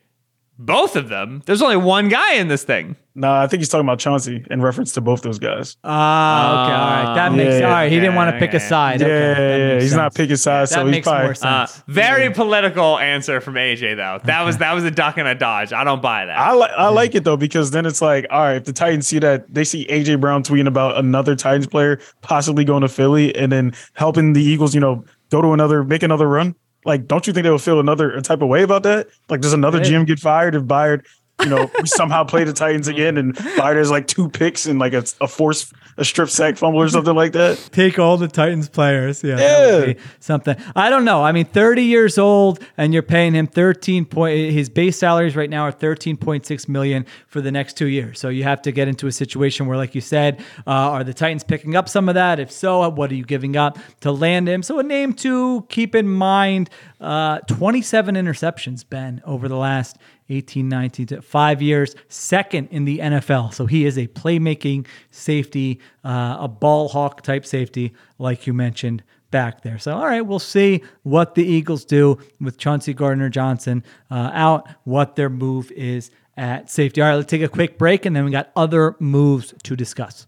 [0.60, 1.42] Both of them.
[1.46, 2.96] There's only one guy in this thing.
[3.16, 5.78] Nah, I think he's talking about Chauncey in reference to both those guys.
[5.84, 7.16] ah, okay, all right.
[7.16, 7.92] That makes Yeah, all right.
[7.92, 9.02] He didn't want to pick a side.
[9.02, 9.98] yeah, okay, that yeah, he's sense.
[9.98, 11.84] not picking sides, That so he's makes probably more Uh, sense.
[11.88, 14.20] very political answer from AJ though.
[14.26, 15.74] That was that was a duck and a dodge.
[15.74, 16.38] I don't buy that.
[16.38, 19.08] I like I like it though because then it's like, all right, if the Titans
[19.08, 23.36] see that they see AJ Brown tweeting about another Titans player possibly going to Philly
[23.36, 26.56] and then helping the Eagles, you know, go to another make another run.
[26.86, 29.08] Like, don't you think they will feel another type of way about that?
[29.30, 29.88] Like, does another Right.
[29.88, 31.06] GM get fired if Byard,
[31.44, 34.94] you know, we somehow play the Titans again and has like two picks and like
[34.94, 37.58] a, a force a strip sack fumble or something like that?
[37.72, 39.24] Take all the Titans players.
[39.24, 39.38] Yeah,
[39.86, 39.94] Yeah.
[40.20, 40.56] something.
[40.76, 41.24] I don't know.
[41.24, 44.52] I mean, 30 years old, and you're paying him 13 point.
[44.54, 48.20] His base salaries right now are 13.6 million for the next two years.
[48.20, 51.14] So you have to get into a situation where, like you said, uh, are the
[51.14, 52.40] Titans picking up some of that?
[52.40, 54.64] If so, what are you giving up to land him?
[54.64, 59.98] So a name to keep in mind: uh, 27 interceptions, Ben, over the last
[60.34, 63.54] 18, 19 to five years, second in the NFL.
[63.54, 69.04] So he is a playmaking safety, uh, a ball hawk type safety, like you mentioned
[69.32, 69.80] back there.
[69.80, 74.68] So, all right, we'll see what the Eagles do with Chauncey Gardner Johnson uh, out,
[74.84, 77.02] what their move is at safety.
[77.02, 80.28] All right, let's take a quick break and then we got other moves to discuss.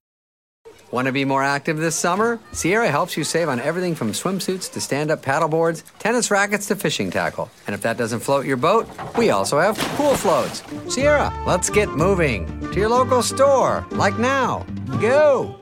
[0.91, 2.37] Want to be more active this summer?
[2.51, 6.75] Sierra helps you save on everything from swimsuits to stand up paddleboards, tennis rackets to
[6.75, 7.49] fishing tackle.
[7.65, 10.61] And if that doesn't float your boat, we also have pool floats.
[10.93, 14.65] Sierra, let's get moving to your local store, like now.
[14.99, 15.57] Go!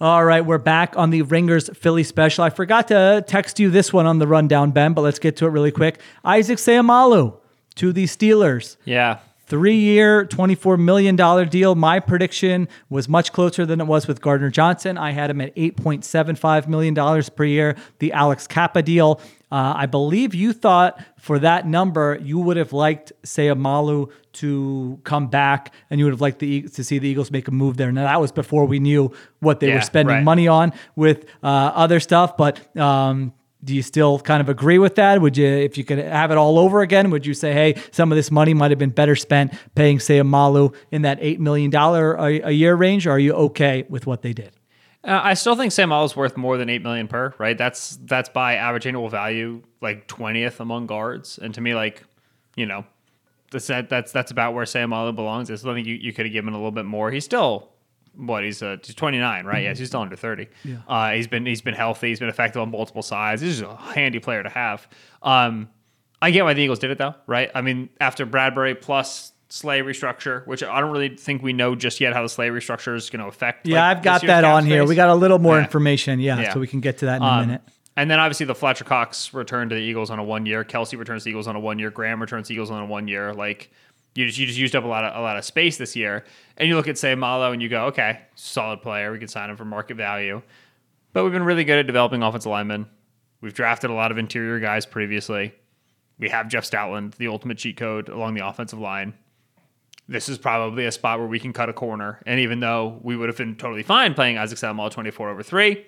[0.00, 2.44] All right, we're back on the Ringers Philly special.
[2.44, 5.46] I forgot to text you this one on the rundown, Ben, but let's get to
[5.46, 5.98] it really quick.
[6.24, 7.40] Isaac Seumalo
[7.74, 8.76] to the Steelers.
[8.84, 9.18] Yeah.
[9.48, 11.16] Three year, $24 million
[11.48, 11.74] deal.
[11.74, 14.98] My prediction was much closer than it was with Gardner Johnson.
[14.98, 16.94] I had him at $8.75 million
[17.34, 17.74] per year.
[17.98, 19.20] The Alex Kappa deal.
[19.50, 25.28] Uh, I believe you thought for that number, you would have liked Seumalo to come
[25.28, 27.90] back and you would have liked the, to see the Eagles make a move there.
[27.90, 30.24] Now, that was before we knew what they Yeah, were spending right.
[30.24, 32.36] money on with uh, other stuff.
[32.36, 33.32] But um,
[33.64, 35.20] do you still kind of agree with that?
[35.20, 38.12] Would you, if you could have it all over again, would you say, hey, some
[38.12, 41.38] of this money might have been better spent paying, say, a Malu in that $8
[41.38, 43.06] million a, a year range?
[43.06, 44.52] Or are you okay with what they did?
[45.04, 47.32] Uh, I still think Sam is worth more than eight million per.
[47.38, 47.56] Right?
[47.56, 51.38] That's that's by average annual value, like twentieth among guards.
[51.38, 52.02] And to me, like
[52.56, 52.84] you know,
[53.50, 55.50] that's that, that's that's about where Sam belongs.
[55.50, 57.10] I still think you, you could have given a little bit more.
[57.10, 57.70] He's still
[58.18, 59.62] what he's uh, he's 29, right?
[59.62, 60.48] yeah he's still under 30.
[60.64, 60.76] Yeah.
[60.86, 62.08] Uh, he's been he's been healthy.
[62.08, 63.40] He's been effective on multiple sides.
[63.42, 64.86] He's just a handy player to have.
[65.22, 65.68] Um,
[66.20, 67.50] I get why the Eagles did it though, right?
[67.54, 72.00] I mean, after Bradberry plus Slay restructure, which I don't really think we know just
[72.00, 73.66] yet how the Slay restructure is going to affect.
[73.66, 74.84] Yeah, like, I've got that on here.
[74.84, 75.62] We got a little more Yeah.
[75.64, 76.20] information.
[76.20, 76.52] Yeah, Yeah.
[76.52, 77.62] so we can get to that in a Um, minute.
[77.96, 80.64] And then obviously the Fletcher Cox return to the Eagles on a one year.
[80.64, 81.90] Kelce returns to the Eagles on a one year.
[81.90, 83.32] Graham returns to the Eagles on a one year.
[83.32, 83.70] Like
[84.18, 86.24] you just you just used up a lot of a lot of space this year.
[86.56, 89.12] And you look at Seumalo and you go, okay, solid player.
[89.12, 90.42] We could sign him for market value.
[91.12, 92.86] But we've been really good at developing offensive linemen.
[93.40, 95.54] We've drafted a lot of interior guys previously.
[96.18, 99.14] We have Jeff Stoutland, the ultimate cheat code along the offensive line.
[100.08, 102.20] This is probably a spot where we can cut a corner.
[102.26, 105.86] And even though we would have been totally fine playing Isaac Seumalo 24 over 3,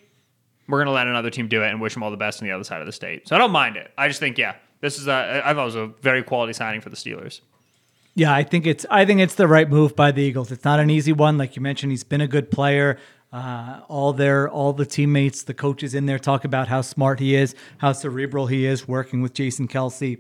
[0.69, 2.47] we're going to let another team do it and wish them all the best on
[2.47, 3.27] the other side of the state.
[3.27, 3.90] So I don't mind it.
[3.99, 6.81] I just think, yeah, this is a, I thought it was a very quality signing
[6.81, 7.40] for the Steelers.
[8.14, 10.51] Yeah, I think it's I think it's the right move by the Eagles.
[10.51, 11.92] It's not an easy one, like you mentioned.
[11.92, 12.99] He's been a good player.
[13.33, 17.37] Uh, all their all the teammates, the coaches in there talk about how smart he
[17.37, 20.18] is, how cerebral he is, working with Jason Kelce,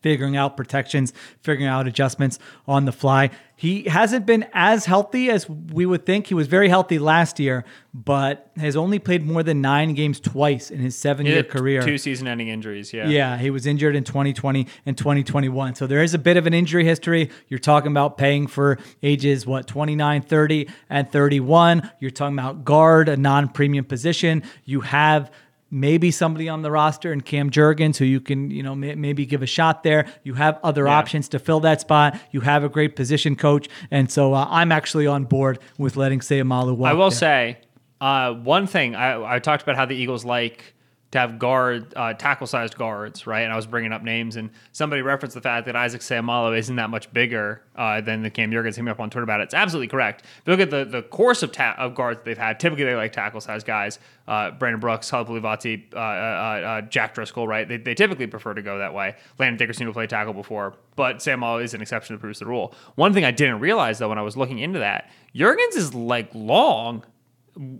[0.00, 3.30] figuring out protections, figuring out adjustments on the fly.
[3.58, 6.26] He hasn't been as healthy as we would think.
[6.26, 10.70] He was very healthy last year, but has only played more than nine games twice
[10.70, 11.80] in his seven-year career.
[11.80, 12.92] Two season ending injuries.
[12.92, 13.08] Yeah.
[13.08, 15.74] Yeah, he was injured in 2020 and 2021.
[15.74, 17.30] So there is a bit of an injury history.
[17.48, 21.90] You're talking about paying for ages, what, 29, 30, and 31.
[21.98, 24.42] You're talking about guard, a non premium position.
[24.66, 25.32] You have
[25.70, 29.26] maybe somebody on the roster and Cam Jurgens who you can, you know, may, maybe
[29.26, 30.06] give a shot there.
[30.22, 32.18] You have other options to fill that spot.
[32.30, 33.68] You have a great position coach.
[33.90, 37.18] And so uh, I'm actually on board with letting Seumalo walk I will there.
[37.18, 37.58] say
[38.00, 38.94] uh, one thing.
[38.94, 40.74] I, I talked about how the Eagles like
[41.12, 43.42] to have guard uh, tackle sized guards, right?
[43.42, 46.76] And I was bringing up names, and somebody referenced the fact that Isaac Seumalo isn't
[46.76, 48.74] that much bigger uh, than the Cam Jurgens.
[48.76, 49.44] Hit me up on Twitter about it.
[49.44, 50.22] It's absolutely correct.
[50.22, 52.96] If you look at the the course of ta- of guards they've had, typically they
[52.96, 53.98] like tackle sized guys.
[54.26, 57.68] Uh, Brandon Brooks, Halapoulivaati, uh, uh, uh, Jack Driscoll, right?
[57.68, 59.14] They, they typically prefer to go that way.
[59.38, 62.74] Landon Dickerson will play tackle before, but Samalo is an exception that proves the rule.
[62.96, 66.28] One thing I didn't realize though when I was looking into that, Jurgens is like
[66.34, 67.04] long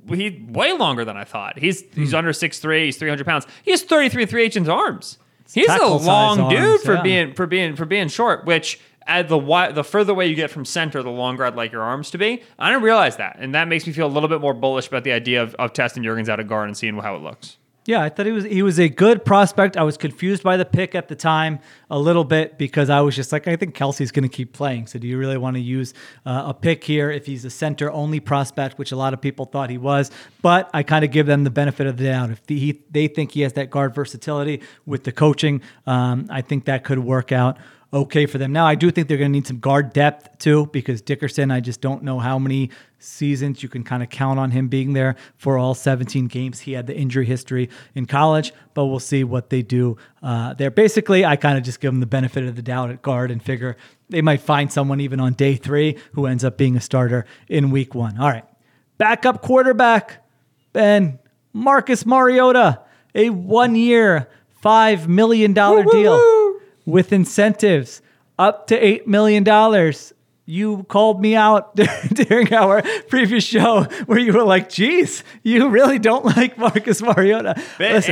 [0.08, 1.58] he way longer than I thought.
[1.58, 2.16] He's he's Hmm.
[2.16, 3.46] under 6'3", he's 300 pounds.
[3.62, 5.18] He has 33 3 8 inch arms.
[5.52, 7.02] He's a long dude arms, for yeah.
[7.02, 9.38] being for being for being short, which at the
[9.72, 12.42] the further away you get from center, the longer I'd like your arms to be.
[12.58, 13.36] I didn't realize that.
[13.38, 15.72] And that makes me feel a little bit more bullish about the idea of, of
[15.72, 17.56] testing Jurgens out of guard and seeing how it looks.
[17.86, 19.76] Yeah, I thought he was he was a good prospect.
[19.76, 23.14] I was confused by the pick at the time a little bit because I was
[23.14, 24.88] just like, I think Kelce's going to keep playing.
[24.88, 25.94] So do you really want to use
[26.24, 29.44] uh, a pick here if he's a center only prospect, which a lot of people
[29.44, 30.10] thought he was?
[30.42, 32.30] But I kind of give them the benefit of the doubt.
[32.30, 36.42] If the, he, they think he has that guard versatility with the coaching, um, I
[36.42, 37.56] think that could work out
[37.92, 38.52] okay for them.
[38.52, 41.60] Now, I do think they're going to need some guard depth too, because Dickerson, I
[41.60, 45.16] just don't know how many seasons you can kind of count on him being there
[45.36, 46.60] for all 17 games.
[46.60, 50.70] He had the injury history in college, but we'll see what they do uh, there.
[50.70, 53.42] Basically, I kind of just give them the benefit of the doubt at guard and
[53.42, 53.76] figure
[54.08, 57.70] they might find someone even on day three who ends up being a starter in
[57.70, 58.18] week one.
[58.18, 58.44] All right.
[58.98, 60.24] Backup quarterback,
[60.72, 61.18] Ben
[61.52, 62.80] Marcus Mariota,
[63.14, 64.28] a one year,
[64.64, 66.45] $5 million deal
[66.86, 68.00] with incentives
[68.38, 69.44] up to $8 million.
[70.48, 71.74] You called me out
[72.12, 77.60] during our previous show where you were like, geez, you really don't like Marcus Mariota.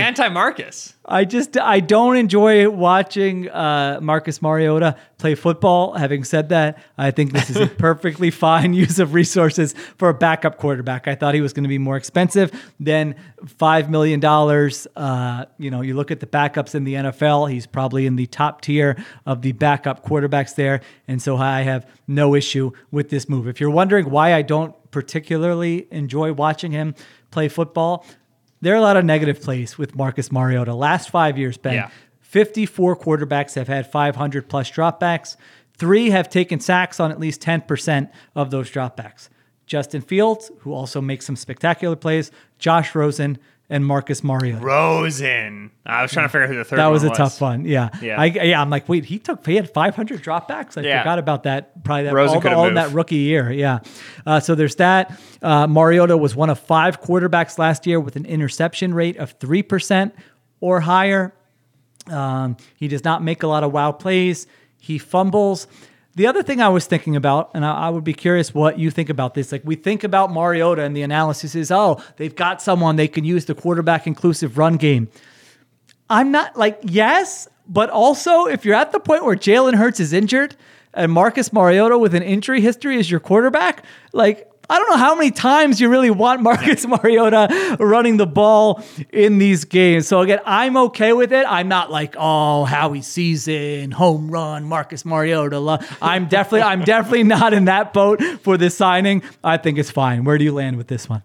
[0.00, 0.94] Anti Marcus.
[1.06, 5.92] I just I don't enjoy watching uh, Marcus Mariota play football.
[5.94, 10.14] Having said that, I think this is a perfectly fine use of resources for a
[10.14, 11.06] backup quarterback.
[11.06, 14.86] I thought he was going to be more expensive than five million dollars.
[14.96, 18.26] Uh, you know, you look at the backups in the NFL; he's probably in the
[18.26, 23.28] top tier of the backup quarterbacks there, and so I have no issue with this
[23.28, 23.46] move.
[23.46, 26.94] If you're wondering why I don't particularly enjoy watching him
[27.30, 28.06] play football
[28.64, 30.74] there are a lot of negative plays with Marcus Mariota.
[30.74, 31.88] Last five years, Ben, Yeah.
[32.20, 35.36] 54 quarterbacks have had 500 plus dropbacks.
[35.76, 39.28] Three have taken sacks on at least 10% of those dropbacks.
[39.66, 43.38] Justin Fields, who also makes some spectacular plays, Josh Rosen,
[43.70, 44.64] and Marcus Mariota.
[44.64, 45.70] Rosen.
[45.86, 47.64] I was trying to figure out who the third That was a tough one.
[47.64, 47.88] Yeah.
[48.02, 48.20] Yeah.
[48.20, 48.60] I, yeah.
[48.60, 50.76] I'm like, wait, he took, he had 500 dropbacks.
[50.76, 51.02] I Yeah.
[51.02, 51.82] forgot about that.
[51.82, 53.50] Probably that Rosen all, all in that rookie year.
[53.50, 53.78] Yeah.
[54.26, 55.18] Uh, so there's that.
[55.42, 60.12] Uh, Mariota was one of five quarterbacks last year with an interception rate of 3%
[60.60, 61.34] or higher.
[62.10, 64.46] Um, he does not make a lot of wow plays.
[64.78, 65.66] He fumbles.
[66.16, 68.90] The other thing I was thinking about, and I, I would be curious what you
[68.90, 69.50] think about this.
[69.50, 73.24] Like we think about Mariota, and the analysis is, oh, they've got someone they can
[73.24, 75.08] use the quarterback inclusive run game.
[76.08, 80.12] I'm not like yes, but also if you're at the point where Jalen Hurts is
[80.12, 80.54] injured
[80.92, 85.14] and Marcus Mariota with an injury history is your quarterback, like I don't know how
[85.14, 90.08] many times you really want Marcus Mariota running the ball in these games.
[90.08, 91.44] So again, I'm okay with it.
[91.46, 95.84] I'm not like, oh, Howie season, home run, Marcus Mariota.
[96.00, 99.22] I'm definitely, I'm definitely not in that boat for this signing.
[99.42, 100.24] I think it's fine.
[100.24, 101.22] Where do you land with this one?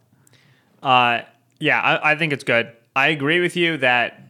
[0.84, 1.22] Uh,
[1.60, 2.72] yeah, I, I think it's good.
[2.96, 4.22] I agree with you that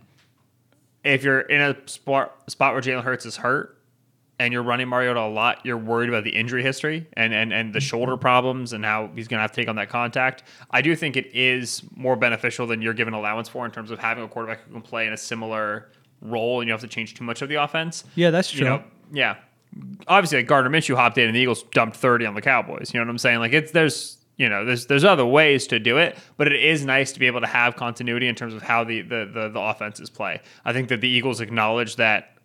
[1.04, 3.79] if you're in a spot spot where Jalen Hurts is hurt
[4.40, 7.74] and you're running Mariota a lot, you're worried about the injury history and and and
[7.74, 7.86] the mm-hmm.
[7.86, 10.44] shoulder problems and how he's going to have to take on that contact.
[10.72, 14.00] I do think it is more beneficial than you're given allowance for in terms of
[14.00, 15.90] having a quarterback who can play in a similar
[16.22, 18.04] role and you don't have to change too much of the offense.
[18.16, 18.70] Yeah, that's You true.
[18.70, 19.36] know, yeah.
[20.08, 22.92] Obviously, like Gardner Minshew hopped in and the Eagles dumped 30 on the Cowboys.
[22.94, 23.40] You know what I'm saying?
[23.40, 26.86] Like it's there's you know there's there's other ways to do it, but it is
[26.86, 29.60] nice to be able to have continuity in terms of how the the the, the
[29.60, 30.42] offenses play.
[30.66, 32.39] I think that the Eagles acknowledge that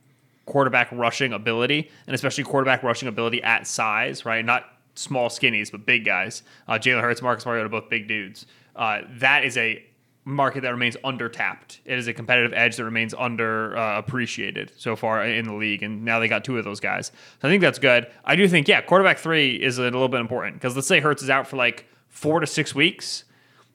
[0.47, 4.45] quarterback rushing ability, and especially quarterback rushing ability at size, right?
[4.45, 6.43] Not small skinnies, but big guys.
[6.69, 8.47] Uh, Jalen Hurts, Marcus Mariota, both big dudes.
[8.77, 9.85] Uh, that is a
[10.25, 11.81] market that remains undertapped.
[11.85, 15.83] It is a competitive edge that remains under uh, appreciated so far in the league,
[15.83, 17.13] and now they got two of those guys.
[17.41, 18.07] So I think that's good.
[18.25, 21.23] I do think, yeah, quarterback three is a little bit important because let's say Hurts
[21.23, 23.25] is out for like four to six weeks.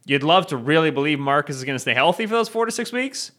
[0.05, 2.71] You'd love to really believe Marcus is going to stay healthy for those four to
[2.71, 3.31] six weeks.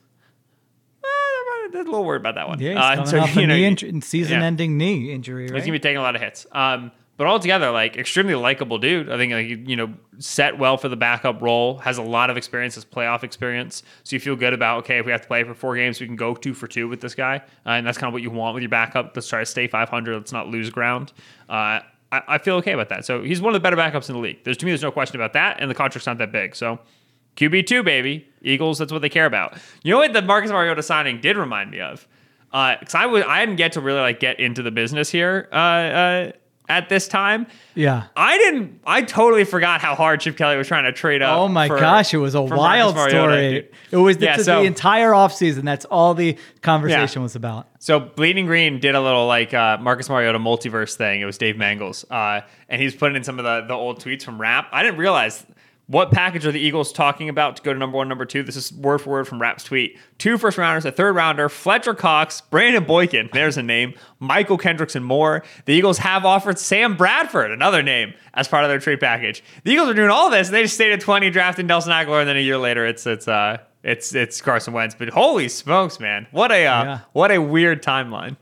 [1.75, 2.61] A little worried about that one.
[2.61, 5.45] Yeah, he's Uh, so, you know, knee season-ending knee injury.
[5.45, 5.55] Right?
[5.55, 6.47] He's gonna be taking a lot of hits.
[6.53, 9.11] Um, but altogether, like extremely likable dude.
[9.11, 11.77] I think like, you know set well for the backup role.
[11.77, 13.83] Has a lot of experience, has playoff experience.
[14.05, 16.07] So you feel good about okay, if we have to play for four games, we
[16.07, 18.31] can go two for two with this guy, uh, and that's kind of what you
[18.31, 19.13] want with your backup.
[19.15, 20.17] Let's try to stay 500.
[20.17, 21.13] Let's not lose ground.
[21.47, 21.53] Uh,
[22.11, 23.05] I, I feel okay about that.
[23.05, 24.43] So he's one of the better backups in the league.
[24.45, 26.57] There's to me, there's no question about that, and the contract's not that big.
[26.57, 26.79] So.
[27.37, 28.27] QB two, baby.
[28.43, 29.59] Eagles, that's what they care about.
[29.83, 32.07] You know what the Marcus Mariota signing did remind me of?
[32.51, 35.55] Because I was I didn't get to really like get into the business here uh,
[35.57, 36.33] uh,
[36.69, 37.47] at this time.
[37.75, 38.05] yeah.
[38.17, 38.81] I didn't.
[38.87, 41.37] I totally forgot how hard Chip Kelly was trying to trade up.
[41.39, 43.69] Oh my for- gosh, it was a wild story.
[43.91, 45.65] It was Yeah, so- the entire offseason.
[45.65, 47.69] That's all the conversation was about.
[47.79, 51.21] So Bleeding Green did a little like uh, Marcus Mariota multiverse thing.
[51.21, 54.23] It was Dave Mangels, uh, and he's putting in some of the the old tweets
[54.23, 54.69] from Rap.
[54.73, 55.45] I didn't realize
[55.91, 58.45] what package are the Eagles talking about to go to number one, number two.
[58.45, 59.99] This is word for word from Rap's tweet.
[60.19, 63.29] Two first rounders, a third rounder, Fletcher Cox, Brandon Boykin.
[63.33, 63.95] There's a name.
[64.23, 65.43] Mychal Kendricks and more.
[65.65, 69.43] The Eagles have offered Sam Bradford, another name, as part of their trade package.
[69.65, 72.21] The Eagles are doing all this, and they just stayed at 20, drafted Nelson Agholor,
[72.21, 74.95] and then a year later, it's it's uh it's it's Carson Wentz.
[74.97, 76.99] But holy smokes, man, what a uh, Yeah.
[77.15, 78.37] what a weird timeline.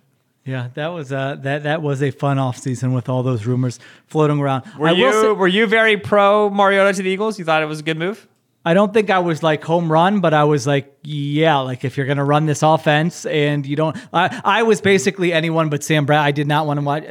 [0.48, 4.40] Yeah, that was uh that that was a fun offseason with all those rumors floating
[4.40, 4.64] around.
[4.78, 7.38] Were I you say- were you very pro Mariota to the Eagles?
[7.38, 8.26] You thought it was a good move?
[8.64, 11.96] I don't think I was like home run, but I was like, yeah, like if
[11.98, 16.06] you're gonna run this offense and you don't, I, I was basically anyone but Sam
[16.06, 16.20] Brad.
[16.20, 17.04] I did not want to watch.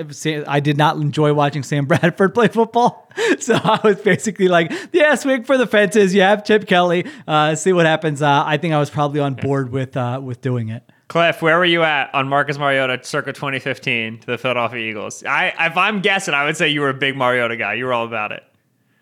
[0.48, 3.08] I did not enjoy watching Sam Bradford play football,
[3.40, 6.14] so I was basically like, yeah, swing for the fences.
[6.14, 7.06] You have Chip Kelly.
[7.28, 8.22] Uh, see what happens.
[8.24, 10.84] Uh, I think I was probably on board with uh, with doing it.
[11.08, 15.24] Cliff, where were you at on Marcus Mariota circa 2015 to the Philadelphia Eagles?
[15.24, 17.76] I if I'm guessing, I would say you were a big Mariota guy.
[17.76, 18.44] You were all about it.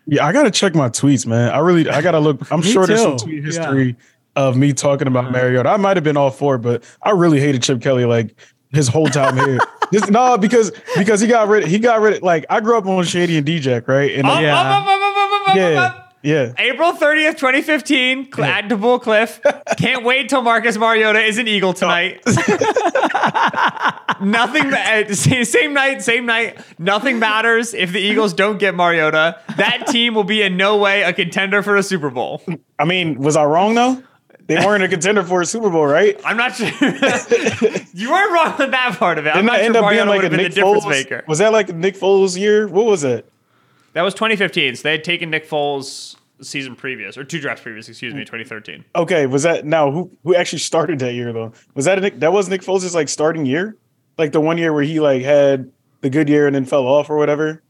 [0.05, 1.51] Yeah, I gotta check my tweets, man.
[1.51, 2.51] I really, I gotta look.
[2.51, 3.25] I'm Me sure there's some too.
[3.25, 3.45] tweet Yeah.
[3.45, 3.95] history
[4.35, 5.31] of me talking about uh-huh.
[5.33, 5.69] Mariota.
[5.69, 8.35] I might have been all for it, but I really hated Chip Kelly like
[8.71, 9.57] his whole time here.
[9.93, 12.21] Just, no, because because he got rid, he got rid.
[12.21, 14.11] Like I grew up on Shady and DJ, right?
[14.15, 14.59] And Up, Yeah.
[14.59, 14.87] up,
[15.49, 16.04] up, yeah, up.
[16.25, 16.53] Yeah.
[16.57, 19.39] April 30th, 2015, cl- at DeBull Cliff.
[19.77, 22.21] Can't wait till Marcus Mariota is an Eagle tonight.
[24.21, 26.57] Nothing, uh, same night, same night.
[26.79, 29.39] Nothing matters if the Eagles don't get Mariota.
[29.57, 32.41] That team will be in no way a contender for a Super Bowl.
[32.79, 34.01] I mean, was I wrong though?
[34.47, 36.19] They weren't a contender for a Super Bowl, right?
[36.23, 36.67] I'm not sure.
[37.93, 39.29] you weren't wrong with that part of it.
[39.29, 40.87] I'm Didn't not sure end up being Mariota like a Nick Foles?
[40.89, 41.23] maker.
[41.27, 42.67] Was that like Nick Foles year?
[42.67, 43.29] What was it?
[43.93, 44.75] That was 2015.
[44.75, 48.83] So they had taken Nick Foles season previous, or two drafts previous, excuse me, 2013.
[48.95, 51.53] Okay, was that now who who actually started that year though?
[51.73, 52.19] Was that a Nick?
[52.19, 53.77] That was Nick Foles' like starting year,
[54.17, 55.71] like the one year where he like had
[56.01, 57.61] the good year and then fell off or whatever.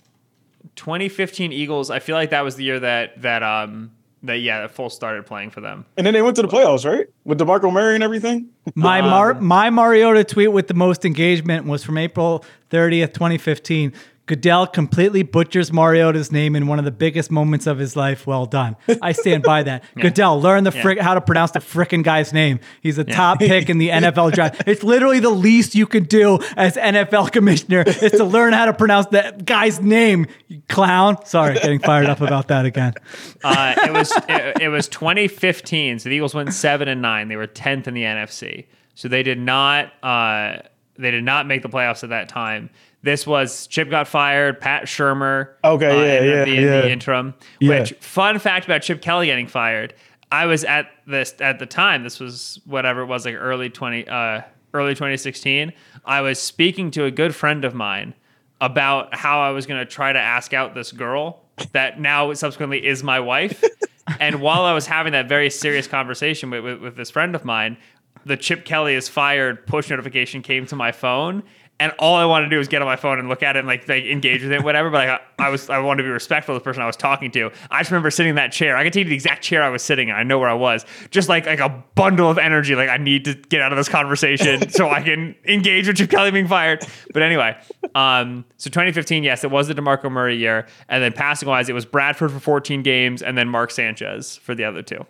[0.76, 1.90] 2015 Eagles.
[1.90, 3.92] I feel like that was the year that that um
[4.24, 5.86] that yeah that Foles started playing for them.
[5.98, 7.08] And then they went to the playoffs, right?
[7.24, 8.50] With DeMarco Murray and everything.
[8.74, 13.94] My Mar- my Mariota tweet with the most engagement was from April 30th, 2015.
[14.28, 18.26] Goodell completely butchers Mariota's name in one of the biggest moments of his life.
[18.26, 18.76] Well done.
[19.02, 19.84] I stand by that.
[19.96, 22.60] Goodell, learn the frick how to pronounce the frickin' guy's name.
[22.82, 24.64] He's a top pick in the NFL draft.
[24.66, 28.74] It's literally the least you can do as NFL commissioner is to learn how to
[28.74, 30.26] pronounce that guy's name.
[30.48, 31.24] You clown.
[31.26, 32.94] Sorry, getting fired up about that again.
[33.44, 36.00] Uh, it was it, it was 2015.
[36.00, 37.28] So the Eagles went seven and nine.
[37.28, 38.66] They were 10th in the NFC.
[38.96, 40.58] So they did not uh,
[40.98, 42.72] they did not make the playoffs at that time.
[43.06, 45.50] This was Chip got fired, Pat Shurmur.
[45.64, 46.82] Okay, uh, yeah, yeah, being yeah.
[46.82, 47.36] the interim.
[47.60, 47.82] Yeah.
[47.82, 49.94] Which fun fact about Chip Kelly getting fired?
[50.32, 52.02] I was at this at the time.
[52.02, 54.42] This was whatever it was, like early 20 uh,
[54.74, 55.72] early 2016.
[56.04, 58.16] I was speaking to a good friend of mine
[58.60, 61.44] about how I was going to try to ask out this girl
[61.74, 63.64] that now subsequently is my wife.
[64.20, 67.46] and while I was having that very serious conversation with, with, with this friend of
[67.46, 67.78] mine,
[68.26, 71.44] the Chip Kelly is fired push notification came to my phone.
[71.80, 73.60] And all I wanted to do was get on my phone and look at it
[73.60, 74.90] and like, like engage with it, whatever.
[74.90, 76.96] But like, I, I was I wanted to be respectful of the person I was
[76.96, 77.52] talking to.
[77.70, 78.78] I just remember sitting in that chair.
[78.78, 80.16] I could tell you the exact chair I was sitting in.
[80.16, 80.86] I know where I was.
[81.12, 82.76] Just like like a bundle of energy.
[82.76, 86.10] Like I need to get out of this conversation so I can engage with Chip
[86.10, 86.86] Kelly being fired.
[87.14, 87.58] But anyway,
[87.94, 91.74] um, so 2015, yes, it was the Demarco Murray year, and then passing wise, it
[91.74, 95.06] was Bradford for 14 games, and then Mark Sanchez for the other two.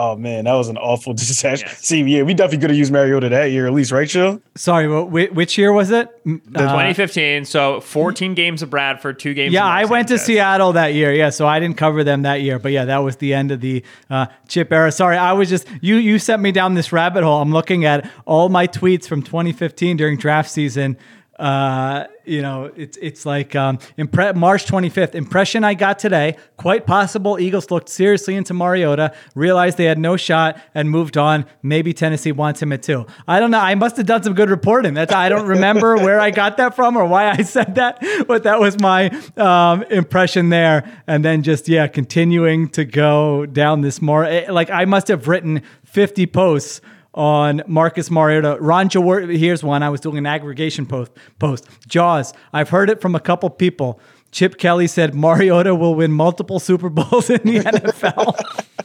[0.00, 1.66] Oh man, that was an awful disaster.
[1.66, 1.84] Yes.
[1.84, 4.40] See, yeah, we definitely could have used Mariota that year at least, right, Chill?
[4.54, 6.06] Sorry, wh- wh- which year was it?
[6.24, 9.52] Uh, 2015, so 14 games of Bradford, two games.
[9.52, 11.12] Yeah, of I went to Seattle that year.
[11.12, 13.60] Yeah, so I didn't cover them that year, but yeah, that was the end of
[13.60, 14.92] the uh, chip era.
[14.92, 15.96] Sorry, I was just you.
[15.96, 17.42] You sent me down this rabbit hole.
[17.42, 20.96] I'm looking at all my tweets from 2015 during draft season.
[21.38, 25.14] Uh, you know, it's it's like um, impre- March 25th.
[25.14, 26.36] Impression I got today.
[26.56, 31.46] Quite possible Eagles looked seriously into Mariota, realized they had no shot, and moved on.
[31.62, 33.06] Maybe Tennessee wants him at two.
[33.26, 33.60] I don't know.
[33.60, 34.94] I must have done some good reporting.
[34.94, 38.42] That's I don't remember where I got that from or why I said that, but
[38.42, 41.00] that was my um, impression there.
[41.06, 45.28] And then just yeah, continuing to go down this more eh, like I must have
[45.28, 46.80] written 50 posts
[47.18, 48.56] on Marcus Mariota.
[48.60, 49.82] Ron Jaworski, here's one.
[49.82, 51.10] I was doing an aggregation post.
[51.40, 52.32] Post Jaws.
[52.52, 54.00] I've heard it from a couple people.
[54.30, 58.34] Chip Kelly said Mariota will win multiple Super Bowls in the NFL.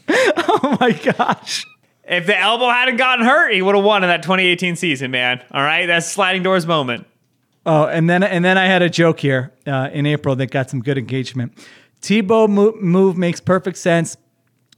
[0.49, 1.65] oh my gosh.
[2.05, 5.43] If the elbow hadn't gotten hurt, he would have won in that 2018 season, man.
[5.51, 7.05] All right, that's sliding doors moment.
[7.65, 10.69] Oh, and then and then I had a joke here uh, in April that got
[10.69, 11.53] some good engagement.
[12.01, 14.17] Tebow move, move makes perfect sense.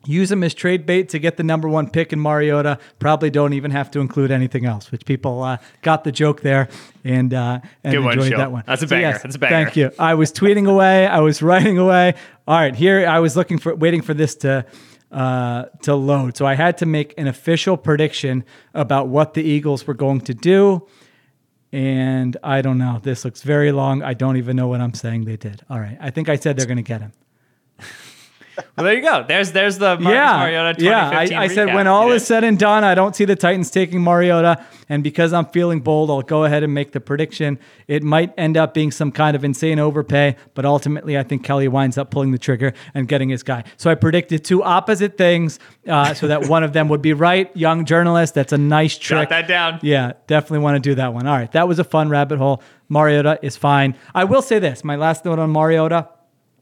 [0.06, 2.78] Use him as trade bait to get the number one pick in Mariota.
[3.00, 6.70] Probably don't even have to include anything else, which people uh, got the joke there
[7.04, 8.38] and, uh, and Good one, enjoyed Sheil.
[8.38, 8.64] that one.
[8.66, 9.20] That's a banger.
[9.22, 9.66] That's a banger.
[9.66, 9.92] Thank you.
[9.98, 11.08] I was tweeting away.
[11.08, 12.14] I was writing away.
[12.48, 14.66] All right, here I was looking for, waiting for this to
[15.12, 16.36] uh, to load.
[16.36, 18.44] So I had to make an official prediction
[18.74, 20.88] about what the Eagles were going to do.
[21.72, 23.00] And I don't know.
[23.02, 24.04] This looks very long.
[24.04, 25.62] I don't even know what I'm saying they did.
[25.70, 25.98] All right.
[26.00, 27.12] I think I said they're going to get him.
[28.58, 29.24] Well, there you go.
[29.28, 30.38] There's there's the Marcus yeah.
[30.38, 31.40] Mariota 2015 yeah.
[31.40, 34.02] I, I said when all is said and done, I don't see the Titans taking
[34.02, 34.66] Mariota.
[34.90, 37.58] And because I'm feeling bold, I'll go ahead and make the prediction.
[37.88, 41.68] It might end up being some kind of insane overpay, but ultimately, I think Kelly
[41.68, 43.64] winds up pulling the trigger and getting his guy.
[43.78, 47.56] So I predicted two opposite things uh, so that one of them would be right.
[47.56, 48.36] Young journalist.
[48.36, 49.30] That's a nice trick.
[49.30, 49.80] Jot that down.
[49.82, 51.26] Yeah, definitely want to do that one.
[51.28, 52.62] All right, that was a fun rabbit hole.
[52.88, 53.96] Mariota is fine.
[54.14, 56.10] I will say this: my last note on Mariota,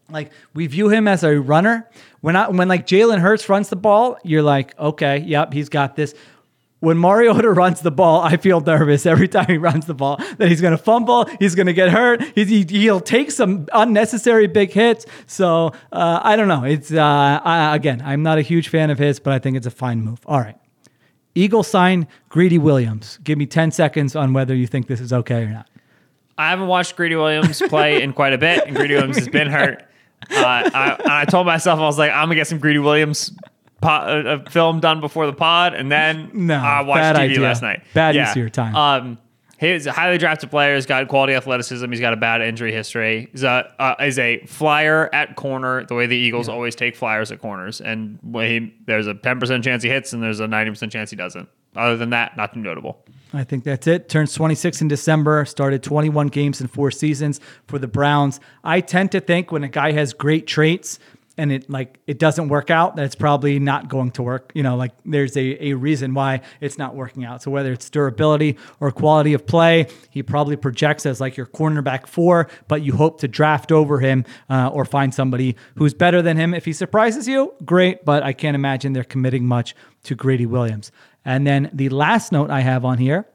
[0.09, 1.89] like we view him as a runner.
[2.21, 5.95] When I when like Jalen Hurts runs the ball, you're like, okay, yep, he's got
[5.95, 6.13] this.
[6.79, 10.49] When Mariota runs the ball, I feel nervous every time he runs the ball that
[10.49, 14.71] he's going to fumble, he's going to get hurt, he, he'll take some unnecessary big
[14.73, 15.05] hits.
[15.25, 16.65] So uh, I don't know.
[16.65, 19.67] It's uh, I, again, I'm not a huge fan of his, but I think it's
[19.67, 20.19] a fine move.
[20.25, 20.57] All right.
[21.35, 23.17] Eagle sign Greedy Williams.
[23.23, 25.69] Give me 10 seconds on whether you think this is okay or not.
[26.37, 29.49] I haven't watched Greedy Williams play in quite a bit, and Greedy Williams has been
[29.49, 29.83] hurt.
[30.29, 33.31] I, and I told myself I was like, I'm gonna get some Greedy Williams
[33.81, 37.41] po- uh, uh, film done before the pod, and then No, I watched TV idea.
[37.41, 37.83] last night.
[37.93, 38.75] Bad use of your time.
[38.75, 39.17] Um,
[39.59, 40.75] he's a highly drafted player.
[40.75, 41.89] He's got quality athleticism.
[41.89, 43.29] He's got a bad injury history.
[43.31, 45.85] He's a uh, is a flyer at corner.
[45.85, 49.39] The way the Eagles always take flyers at corners, and when he, there's a 10
[49.39, 51.47] percent chance he hits, and there's a 90 percent chance he doesn't.
[51.75, 53.03] Other than that, nothing notable.
[53.33, 54.09] I think that's it.
[54.09, 58.39] Turns 26 in December, started 21 games in four seasons for the Browns.
[58.63, 60.99] I tend to think when a guy has great traits
[61.35, 64.51] and it like it doesn't work out, that it's probably not going to work.
[64.53, 67.41] You know, like there's a, a reason why it's not working out.
[67.41, 72.05] So whether it's durability or quality of play, he probably projects as like your cornerback
[72.05, 76.37] four, but you hope to draft over him uh, or find somebody who's better than
[76.37, 76.53] him.
[76.53, 80.91] If he surprises you, great, but I can't imagine they're committing much to Greedy Williams.
[81.25, 83.27] And then the last note I have on here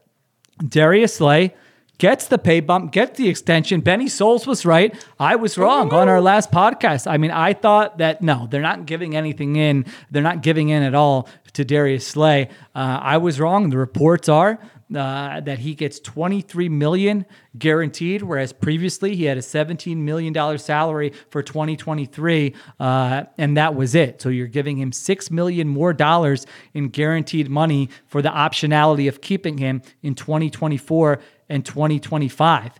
[0.67, 1.53] Darius Slay
[1.97, 3.81] gets the pay bump, gets the extension.
[3.81, 4.95] Ben Solak was right.
[5.19, 7.09] I was wrong on our last podcast.
[7.09, 9.85] I mean, I thought that no, they're not giving anything in.
[10.09, 12.49] They're not giving in at all to Darius Slay.
[12.73, 13.69] Uh, I was wrong.
[13.69, 14.59] The reports are
[14.95, 17.25] uh, that he gets 23 million
[17.57, 23.75] guaranteed, whereas previously he had a 17 million dollar salary for 2023, uh, and that
[23.75, 24.21] was it.
[24.21, 29.21] So you're giving him six million more dollars in guaranteed money for the optionality of
[29.21, 31.19] keeping him in 2024
[31.49, 32.79] and 2025.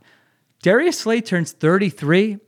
[0.61, 2.39] Darius Slay turns 33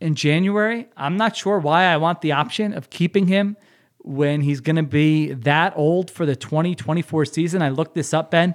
[0.00, 0.86] in January.
[0.96, 3.56] I'm not sure why I want the option of keeping him
[3.98, 7.62] when he's going to be that old for the 2024 season.
[7.62, 8.54] I looked this up, Ben.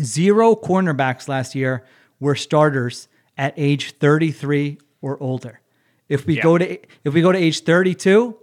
[0.00, 1.84] Zero cornerbacks last year
[2.20, 5.60] were starters at age 33 or older.
[6.08, 6.42] If we Yeah.
[6.42, 8.36] go to if we go to age 32,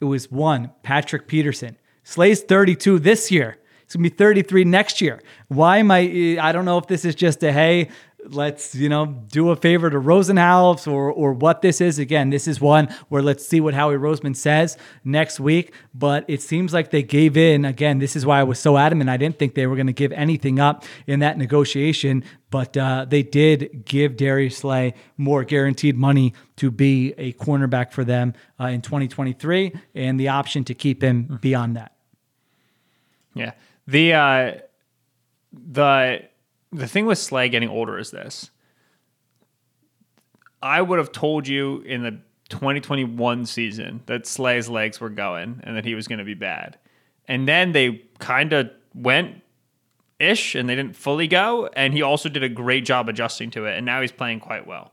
[0.00, 1.76] it was one, Patrick Peterson.
[2.02, 3.56] Slay's 32 this year.
[3.84, 5.20] It's gonna be 33 next year.
[5.48, 6.36] Why am I?
[6.40, 7.88] I don't know if this is just a hey,
[8.26, 11.98] let's you know do a favor to Rosenhaus or or what this is.
[11.98, 15.72] Again, this is one where let's see what Howie Roseman says next week.
[15.94, 17.64] But it seems like they gave in.
[17.64, 19.10] Again, this is why I was so adamant.
[19.10, 23.06] I didn't think they were going to give anything up in that negotiation, but uh,
[23.08, 28.66] they did give Darius Slay more guaranteed money to be a cornerback for them uh,
[28.66, 31.92] in 2023, and the option to keep him beyond that.
[33.34, 33.52] Yeah.
[33.86, 34.54] The uh
[35.52, 36.22] the
[36.72, 38.50] the thing with Slay getting older is this.
[40.62, 45.76] I would have told you in the 2021 season that Slay's legs were going and
[45.76, 46.78] that he was going to be bad.
[47.26, 49.42] And then they kind of went
[50.18, 53.64] ish and they didn't fully go and he also did a great job adjusting to
[53.64, 54.92] it and now he's playing quite well.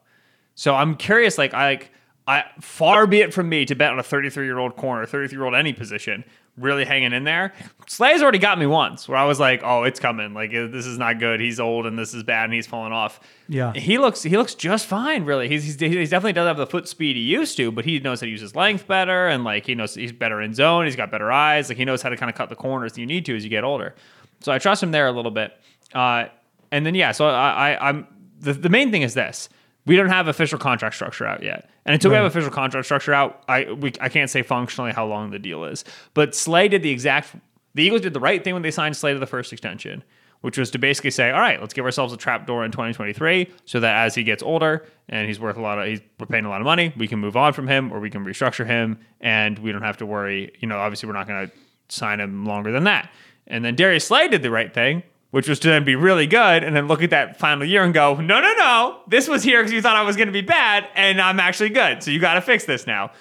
[0.55, 1.91] So I'm curious like I like
[2.27, 5.37] I far be it from me to bet on a 33 year old corner, 33
[5.37, 6.23] year old any position,
[6.57, 7.53] really hanging in there.
[7.87, 10.33] Slay's already got me once where I was like, oh, it's coming.
[10.33, 11.39] Like this is not good.
[11.39, 13.19] He's old and this is bad and he's falling off.
[13.47, 13.73] Yeah.
[13.73, 15.23] he looks he looks just fine.
[15.23, 17.99] Really, he's he's, he definitely doesn't have the foot speed he used to, but he
[17.99, 20.85] knows how to use his length better and like he knows he's better in zone.
[20.85, 21.69] He's got better eyes.
[21.69, 23.43] Like he knows how to kind of cut the corners that you need to as
[23.43, 23.95] you get older.
[24.41, 25.53] So I trust him there a little bit.
[25.93, 26.25] Uh,
[26.71, 28.07] and then yeah, so I, I I'm
[28.39, 29.49] the, the main thing is this.
[29.87, 33.13] We don't have official contract structure out yet, and until we have official contract structure
[33.13, 35.85] out, I we, I can't say functionally how long the deal is.
[36.13, 37.35] But Slay did the exact.
[37.73, 40.03] The Eagles did the right thing when they signed Slay to the first extension,
[40.41, 43.49] which was to basically say, all right, let's give ourselves a trap door in 2023,
[43.65, 46.45] so that as he gets older and he's worth a lot of, he's we're paying
[46.45, 48.99] a lot of money, we can move on from him or we can restructure him,
[49.21, 50.51] and we don't have to worry.
[50.59, 51.53] You know, obviously we're not going to
[51.87, 53.09] sign him longer than that.
[53.47, 56.63] And then Darius Slay did the right thing, which was to then be really good
[56.63, 59.61] and then look at that final year and go, no, no, no, this was here
[59.61, 62.01] because you thought I was going to be bad and I'm actually good.
[62.01, 63.11] So you got to fix this now.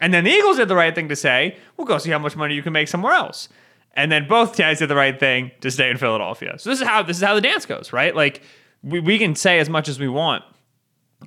[0.00, 2.36] And then the Eagles did the right thing to say, we'll go see how much
[2.36, 3.48] money you can make somewhere else.
[3.94, 6.58] And then both guys did the right thing to stay in Philadelphia.
[6.58, 8.14] So this is how this is how the dance goes, right?
[8.14, 8.42] Like
[8.82, 10.42] we, we can say as much as we want.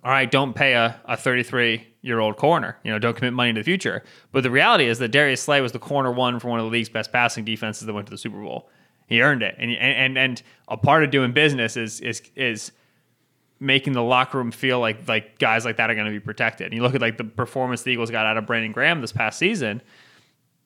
[0.04, 2.78] All right, don't pay a, a 33 year old corner.
[2.84, 4.04] You know, don't commit money to the future.
[4.34, 6.72] But the reality is that Darius Slay was the corner one for one of the
[6.72, 8.70] league's best passing defenses that went to the Super Bowl.
[9.08, 12.72] He earned it, and and and a part of doing business is is is
[13.60, 16.68] making the locker room feel like like guys like that are going to be protected.
[16.68, 19.14] And you look at like the performance the Eagles got out of Brandon Graham this
[19.14, 19.82] past season.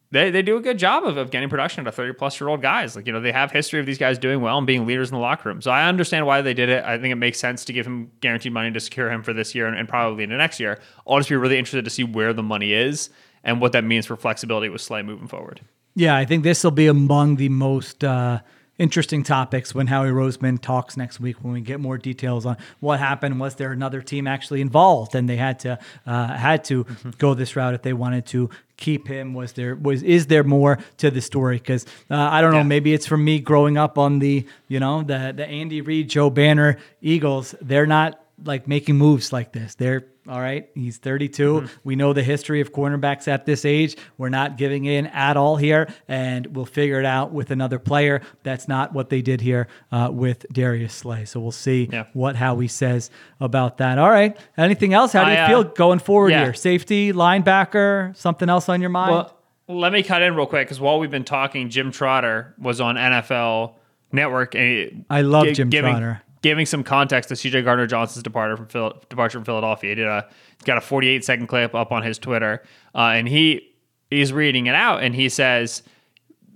[0.09, 2.49] They, they do a good job of, of getting production out of 30 plus year
[2.49, 2.97] old guys.
[2.97, 5.15] Like, you know, they have history of these guys doing well and being leaders in
[5.15, 5.61] the locker room.
[5.61, 6.83] So I understand why they did it.
[6.83, 9.55] I think it makes sense to give him guaranteed money to secure him for this
[9.55, 10.81] year and, and probably into next year.
[11.07, 13.09] I'll just be really interested to see where the money is
[13.45, 15.61] and what that means for flexibility with Slay moving forward.
[15.95, 18.39] Yeah, I think this will be among the most uh,
[18.77, 22.99] interesting topics when Howie Roseman talks next week when we get more details on what
[22.99, 23.39] happened.
[23.39, 25.77] Was there another team actually involved, and they had to
[26.07, 26.85] uh, had to
[27.17, 29.33] go this route if they wanted to keep him?
[29.33, 31.57] Was there was is there more to the story?
[31.57, 32.63] Because uh, I don't know, Yeah.
[32.63, 36.29] maybe it's from me growing up on the you know the the Andy Reid, Joe
[36.29, 37.53] Banner Eagles.
[37.61, 39.75] They're not like making moves like this.
[39.75, 40.69] They're All right.
[40.75, 41.67] He's 32.
[41.83, 43.97] We know the history of cornerbacks at this age.
[44.17, 48.21] We're not giving in at all here, and we'll figure it out with another player.
[48.43, 51.25] That's not what they did here uh, with Darius Slay.
[51.25, 52.05] So we'll see Yeah.
[52.13, 53.09] what Howie says
[53.41, 53.97] about that.
[53.97, 54.37] All right.
[54.57, 55.11] Anything else?
[55.11, 56.45] How do you I, uh, feel going forward yeah.
[56.45, 56.53] here?
[56.53, 59.11] Safety, linebacker, something else on your mind?
[59.11, 59.35] Well,
[59.67, 62.95] let me cut in real quick because while we've been talking, Jim Trotter was on
[62.95, 63.73] NFL
[64.13, 66.21] Network, and I love gi- Jim giving, Trotter.
[66.41, 69.89] Giving some context to CJ Gardner Johnson's departure from Phil, departure from Philadelphia.
[69.89, 70.27] He did a
[70.57, 72.63] he's got a 48 second clip up on his Twitter,
[72.95, 73.69] uh, and he
[74.09, 75.83] he's reading it out, and he says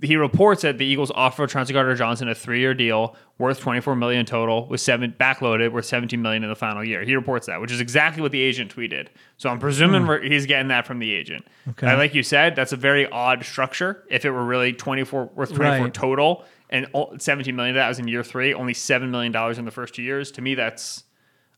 [0.01, 3.95] he reports that the Eagles offer Chauncey Gardner Johnson a three year deal worth 24
[3.95, 7.03] million total with seven backloaded worth 17 million in the final year.
[7.03, 9.07] He reports that, which is exactly what the agent tweeted.
[9.37, 11.45] So I'm presuming we're- he's getting that from the agent.
[11.69, 11.87] Okay.
[11.87, 14.03] Uh, like you said, that's a very odd structure.
[14.09, 15.93] If it were really 24 worth 24 Right.
[15.93, 19.57] total and o- 17 million of that was in year three, only seven million dollars
[19.57, 20.31] in the first two years.
[20.31, 21.03] To me, that's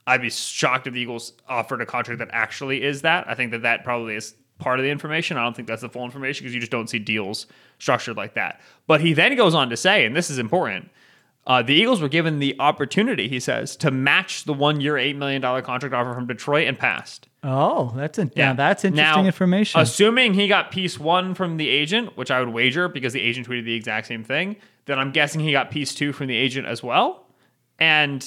[0.06, 3.30] I'd be shocked if the Eagles offered a contract that actually is that.
[3.30, 5.38] I think that that probably is part of the information.
[5.38, 7.46] I don't think that's the full information because you just don't see deals
[7.78, 8.62] structured like that.
[8.88, 10.90] But he then goes on to say, and this is important.
[11.46, 15.42] Uh, the Eagles were given the opportunity, he says, to match the one-year, $8 million
[15.42, 17.28] contract offer from Detroit and passed.
[17.44, 18.52] oh, that's in, yeah.
[18.52, 19.80] that's interesting Now, information.
[19.80, 23.48] Assuming he got piece one from the agent, which I would wager because the agent
[23.48, 24.58] tweeted the exact same thing,
[24.88, 27.28] then I'm guessing he got piece two from the agent as well.
[27.80, 28.22] And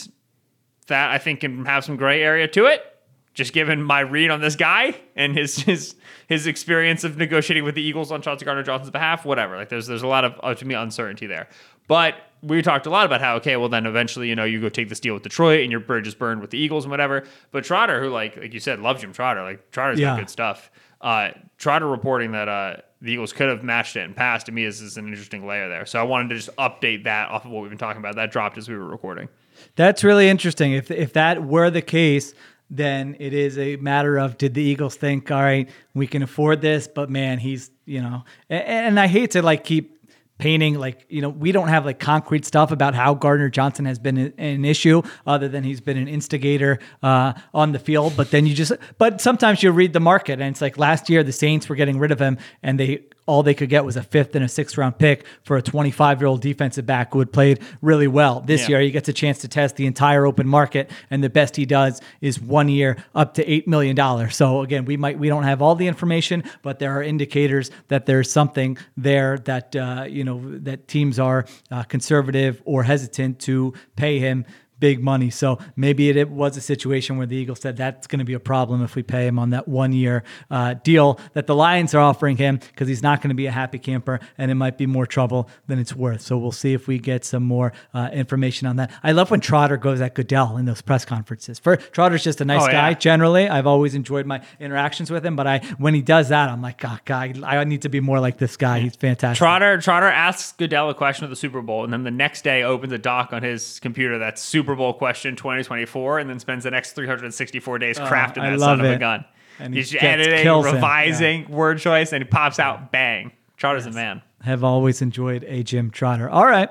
[0.87, 2.85] that I think can have some gray area to it.
[3.33, 5.95] Just given my read on this guy and his his
[6.29, 9.57] his experience of negotiating with the Eagles on Chauncey Gardner Johnson's behalf, whatever.
[9.57, 11.49] Like there's there's a lot of uh, to me uncertainty there.
[11.87, 14.69] But we talked a lot about how okay, well then eventually you know you go
[14.69, 17.25] take this deal with Detroit and your bridge is burned with the Eagles and whatever.
[17.53, 19.43] But Trotter, who like like you said, loves Jim Trotter.
[19.43, 20.09] Like Trotter's Yeah.
[20.11, 20.71] got good stuff.
[21.01, 24.65] Uh, Trotter reporting that uh, the Eagles could have matched it and passed to me
[24.65, 25.87] this is an interesting layer there.
[25.87, 28.17] So I wanted to just update that off of what we've been talking about.
[28.17, 29.29] That dropped as we were recording.
[29.77, 30.73] That's really interesting.
[30.73, 32.35] If if that were the case,
[32.69, 36.61] then it is a matter of did the Eagles think, all right, we can afford
[36.61, 40.00] this, but man, he's you know, and, and I hate to like keep
[40.41, 43.99] painting like you know we don't have like concrete stuff about how Gardner Johnson has
[43.99, 48.15] been an, issue other than he's been an instigator uh, on the field.
[48.17, 51.23] But then you just but sometimes you read the market and it's like last year
[51.23, 54.03] the Saints were getting rid of him and they all they could get was a
[54.03, 57.33] fifth and a sixth round pick for a 25 year old defensive back who had
[57.33, 58.69] played really well this Yeah.
[58.69, 61.65] year he gets a chance to test the entire open market and the best he
[61.67, 65.45] does is one year up to eight million dollars so again we might we don't
[65.45, 70.25] have all the information but there are indicators that there's something there that uh, you
[70.25, 74.45] know that teams are uh, conservative or hesitant to pay him
[74.81, 75.31] big money.
[75.31, 78.33] So maybe it, it was a situation where the Eagles said that's going to be
[78.35, 81.95] a problem if we pay him on that one year uh, deal that the Lions
[81.95, 84.79] are offering him because he's not going to be a happy camper and it might
[84.79, 86.23] be more trouble than it's worth.
[86.23, 88.91] So we'll see if we get some more uh, information on that.
[89.03, 91.59] I love when Trotter goes at Goodell in those press conferences.
[91.59, 92.73] For Trotter's just a nice Oh, yeah.
[92.73, 93.49] guy generally.
[93.49, 96.83] I've always enjoyed my interactions with him, but I when he does that, I'm like,
[96.85, 98.81] oh, God, I need to be more like this guy.
[98.81, 99.39] He's fantastic.
[99.39, 102.63] Trotter Trotter asks Goodell a question of the Super Bowl, and then the next day
[102.63, 106.71] opens a doc on his computer that's Super Bowl question 2024, and then spends the
[106.71, 109.25] next 364 days uh, crafting Oh, that son of a gun.
[109.59, 113.33] And he He's editing, revising word choice, and he pops out bang.
[113.57, 114.23] Trotter's a man.
[114.43, 116.31] have always enjoyed a Jim Trotter.
[116.31, 116.71] All right.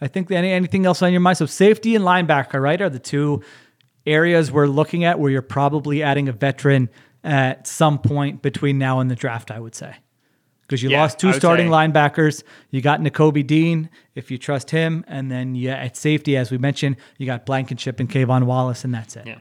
[0.00, 1.38] I think any anything else on your mind?
[1.38, 3.42] So safety and linebacker, right, are the two
[4.06, 6.88] areas we're looking at where you're probably adding a veteran
[7.24, 9.96] at some point between now and the draft, I would say.
[10.68, 12.44] Because you Yeah, lost two starting say- linebackers.
[12.70, 15.02] You got Nakobe Dean, if you trust him.
[15.08, 18.94] And then yeah, at safety, as we mentioned, you got Blankenship and K'Von Wallace, and
[18.94, 19.26] that's it.
[19.26, 19.38] Yeah.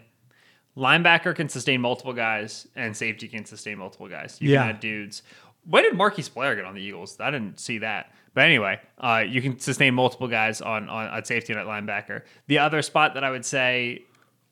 [0.78, 4.38] Linebacker can sustain multiple guys, and safety can sustain multiple guys.
[4.40, 4.62] You Yeah.
[4.62, 5.22] can add dudes.
[5.66, 7.18] When did Marquise Blair get on the Eagles?
[7.20, 8.14] I didn't see that.
[8.34, 12.22] But anyway, uh, you can sustain multiple guys on, on at safety and at linebacker.
[12.48, 14.04] The other spot that I would say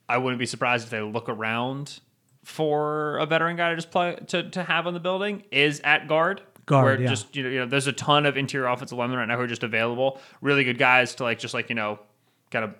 [0.10, 2.00] I wouldn't be surprised if they look around
[2.44, 6.08] for a veteran guy to just play to, to have on the building is at
[6.08, 6.42] guard.
[6.66, 7.10] Guard, where yeah.
[7.10, 9.44] just you know, you know, there's a ton of interior offensive linemen right now who
[9.44, 10.20] are just available.
[10.42, 12.00] Really good guys to like just like, you know,
[12.52, 12.74] kind of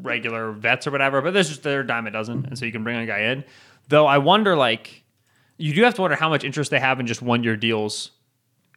[0.00, 2.82] regular vets or whatever, but there's just they're dime a dozen, and so you can
[2.82, 3.44] bring a guy in.
[3.88, 5.04] Though I wonder, like,
[5.56, 8.10] you do have to wonder how much interest they have in just one year deals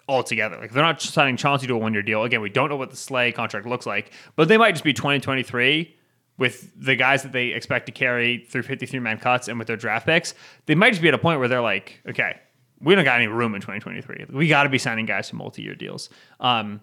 [0.07, 0.57] altogether.
[0.57, 2.23] Like, they're not signing Chauncey to a one year deal.
[2.23, 4.93] Again, we don't know what the Slay contract looks like, but they might just be
[4.93, 5.95] 2023
[6.37, 9.77] with the guys that they expect to carry through 53 man cuts and with their
[9.77, 10.33] draft picks.
[10.65, 12.39] They might just be at a point where they're like, okay,
[12.83, 14.25] we don't got any room in 2023.
[14.29, 16.09] We got to be signing guys to multi year deals.
[16.39, 16.81] Um,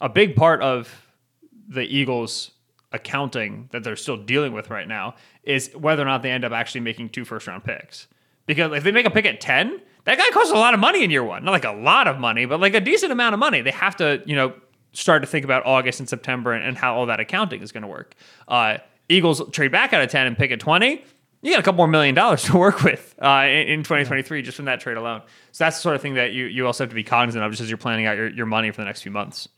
[0.00, 1.06] a big part of
[1.68, 2.52] the Eagles
[2.92, 6.52] accounting that they're still dealing with right now is whether or not they end up
[6.52, 8.06] actually making two first round picks.
[8.46, 11.04] Because if they make a pick at 10, that guy costs a lot of money
[11.04, 11.44] in year one.
[11.44, 13.60] Not like a lot of money, but like a decent amount of money.
[13.60, 14.54] They have to, you know,
[14.92, 17.82] start to think about August and September and, and how all that accounting is going
[17.82, 18.14] to work.
[18.46, 18.78] Uh,
[19.10, 21.04] Eagles trade back out of 10 and pick at 20.
[21.42, 24.56] You got a couple more million dollars to work with uh, in, in 2023 just
[24.56, 25.22] from that trade alone.
[25.52, 27.50] So that's the sort of thing that you, you also have to be cognizant of
[27.52, 29.48] just as you're planning out your, your money for the next few months.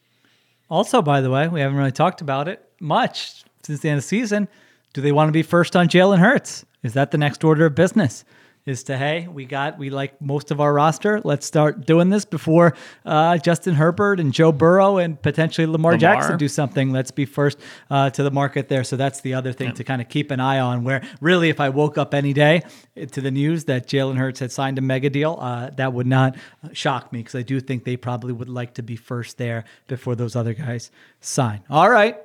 [0.68, 4.05] Also, by the way, we haven't really talked about it much since the end of
[4.05, 4.49] the season.
[4.93, 6.64] Do they want to be first on Jalen Hurts?
[6.83, 8.24] Is that the next order of business?
[8.70, 11.20] Is to hey, we got we like most of our roster.
[11.24, 15.98] Let's start doing this before uh, Justin Herbert and Joe Burrow and potentially Lamar, Lamar.
[15.98, 16.92] Jackson do something.
[16.92, 17.58] Let's be first
[17.90, 18.84] uh, to the market there.
[18.84, 20.84] So that's the other thing to kind of keep an eye on.
[20.84, 22.62] Where really, if I woke up any day
[22.94, 26.36] to the news that Jalen Hurts had signed a mega deal, uh, that would not
[26.72, 30.14] shock me because I do think they probably would like to be first there before
[30.14, 31.64] those other guys sign.
[31.68, 32.16] All right,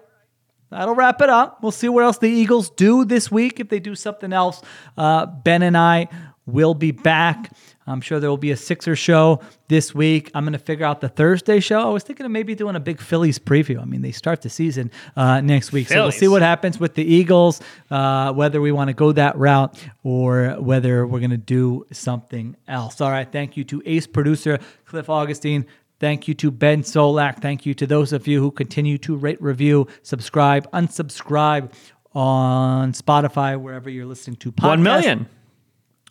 [0.70, 1.64] that'll wrap it up.
[1.64, 3.60] We'll see what else the Eagles do this week.
[3.60, 4.62] If they do something else,
[4.98, 6.08] uh, Ben and I
[6.46, 7.52] will be back.
[7.88, 10.32] I'm sure there will be a Sixer show this week.
[10.34, 11.80] I'm going to figure out the Thursday show.
[11.80, 13.80] I was thinking of maybe doing a big Phillies preview.
[13.80, 15.90] I mean, they start the season uh, next week.
[15.90, 19.38] So we'll see what happens with the Eagles, uh, whether we want to go that
[19.38, 23.02] route or whether we're going to do something else.
[23.02, 23.32] All right.
[23.32, 25.66] Thank you to ace producer Cliff Augustin.
[26.00, 27.42] Thank you to Ben Solak.
[27.42, 31.72] Thank you to those of you who continue to rate, review, subscribe, unsubscribe
[32.14, 34.68] on Spotify, wherever you're listening to podcasts.
[34.68, 35.30] One million.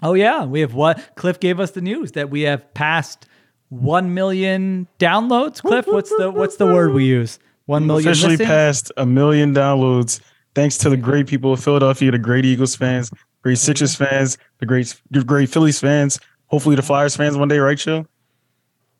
[0.04, 1.16] Oh yeah, we have what?
[1.16, 3.26] Cliff gave us the news that we have passed
[3.70, 5.62] one million downloads.
[5.62, 7.38] Cliff, what's the what's the word we use?
[7.64, 8.48] One million officially listens?
[8.48, 10.20] passed a million downloads
[10.54, 13.10] thanks to the great people of Philadelphia, the great Eagles fans,
[13.42, 16.20] great Sixers fans, the great the great Phillies fans.
[16.48, 18.06] Hopefully the Flyers fans one day, right, Chill?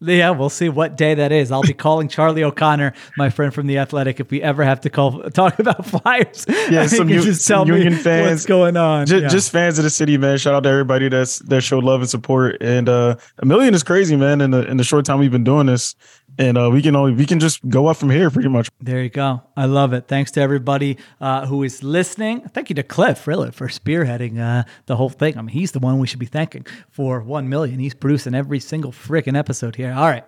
[0.01, 1.51] Yeah, we'll see what day that is.
[1.51, 4.91] I'll be calling Charlie O'Connor, my friend from the Athletic, if we ever have to
[4.91, 6.45] call talk about Flyers.
[6.49, 8.31] Yeah, some can U- just some tell me Union fans.
[8.31, 9.07] what's going on.
[9.07, 9.29] Just, Yeah.
[9.29, 10.37] just fans of the city, man.
[10.37, 12.61] Shout out to everybody that's that showed love and support.
[12.61, 14.41] And uh, a million is crazy, man.
[14.43, 15.95] In the in the short time we've been doing this,
[16.39, 18.69] and uh, we can only we can just go up from here, pretty much.
[18.81, 19.43] There you go.
[19.57, 20.09] I love it.
[20.09, 22.49] Thanks to everybody uh, who is listening.
[22.49, 25.39] Thank you to Cliff, really, for spearheading uh, the whole thing.
[25.39, 27.79] I mean, he's the one we should be thanking for one million.
[27.79, 29.93] He's producing every single freaking episode here.
[29.93, 30.25] All right.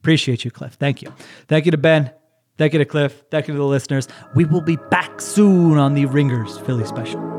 [0.00, 0.74] Appreciate you, Cliff.
[0.74, 1.12] Thank you.
[1.48, 2.12] Thank you to Ben.
[2.58, 3.24] Thank you to Cliff.
[3.30, 4.08] Thank you to the listeners.
[4.34, 7.35] We will be back soon on the Ringers Philly special.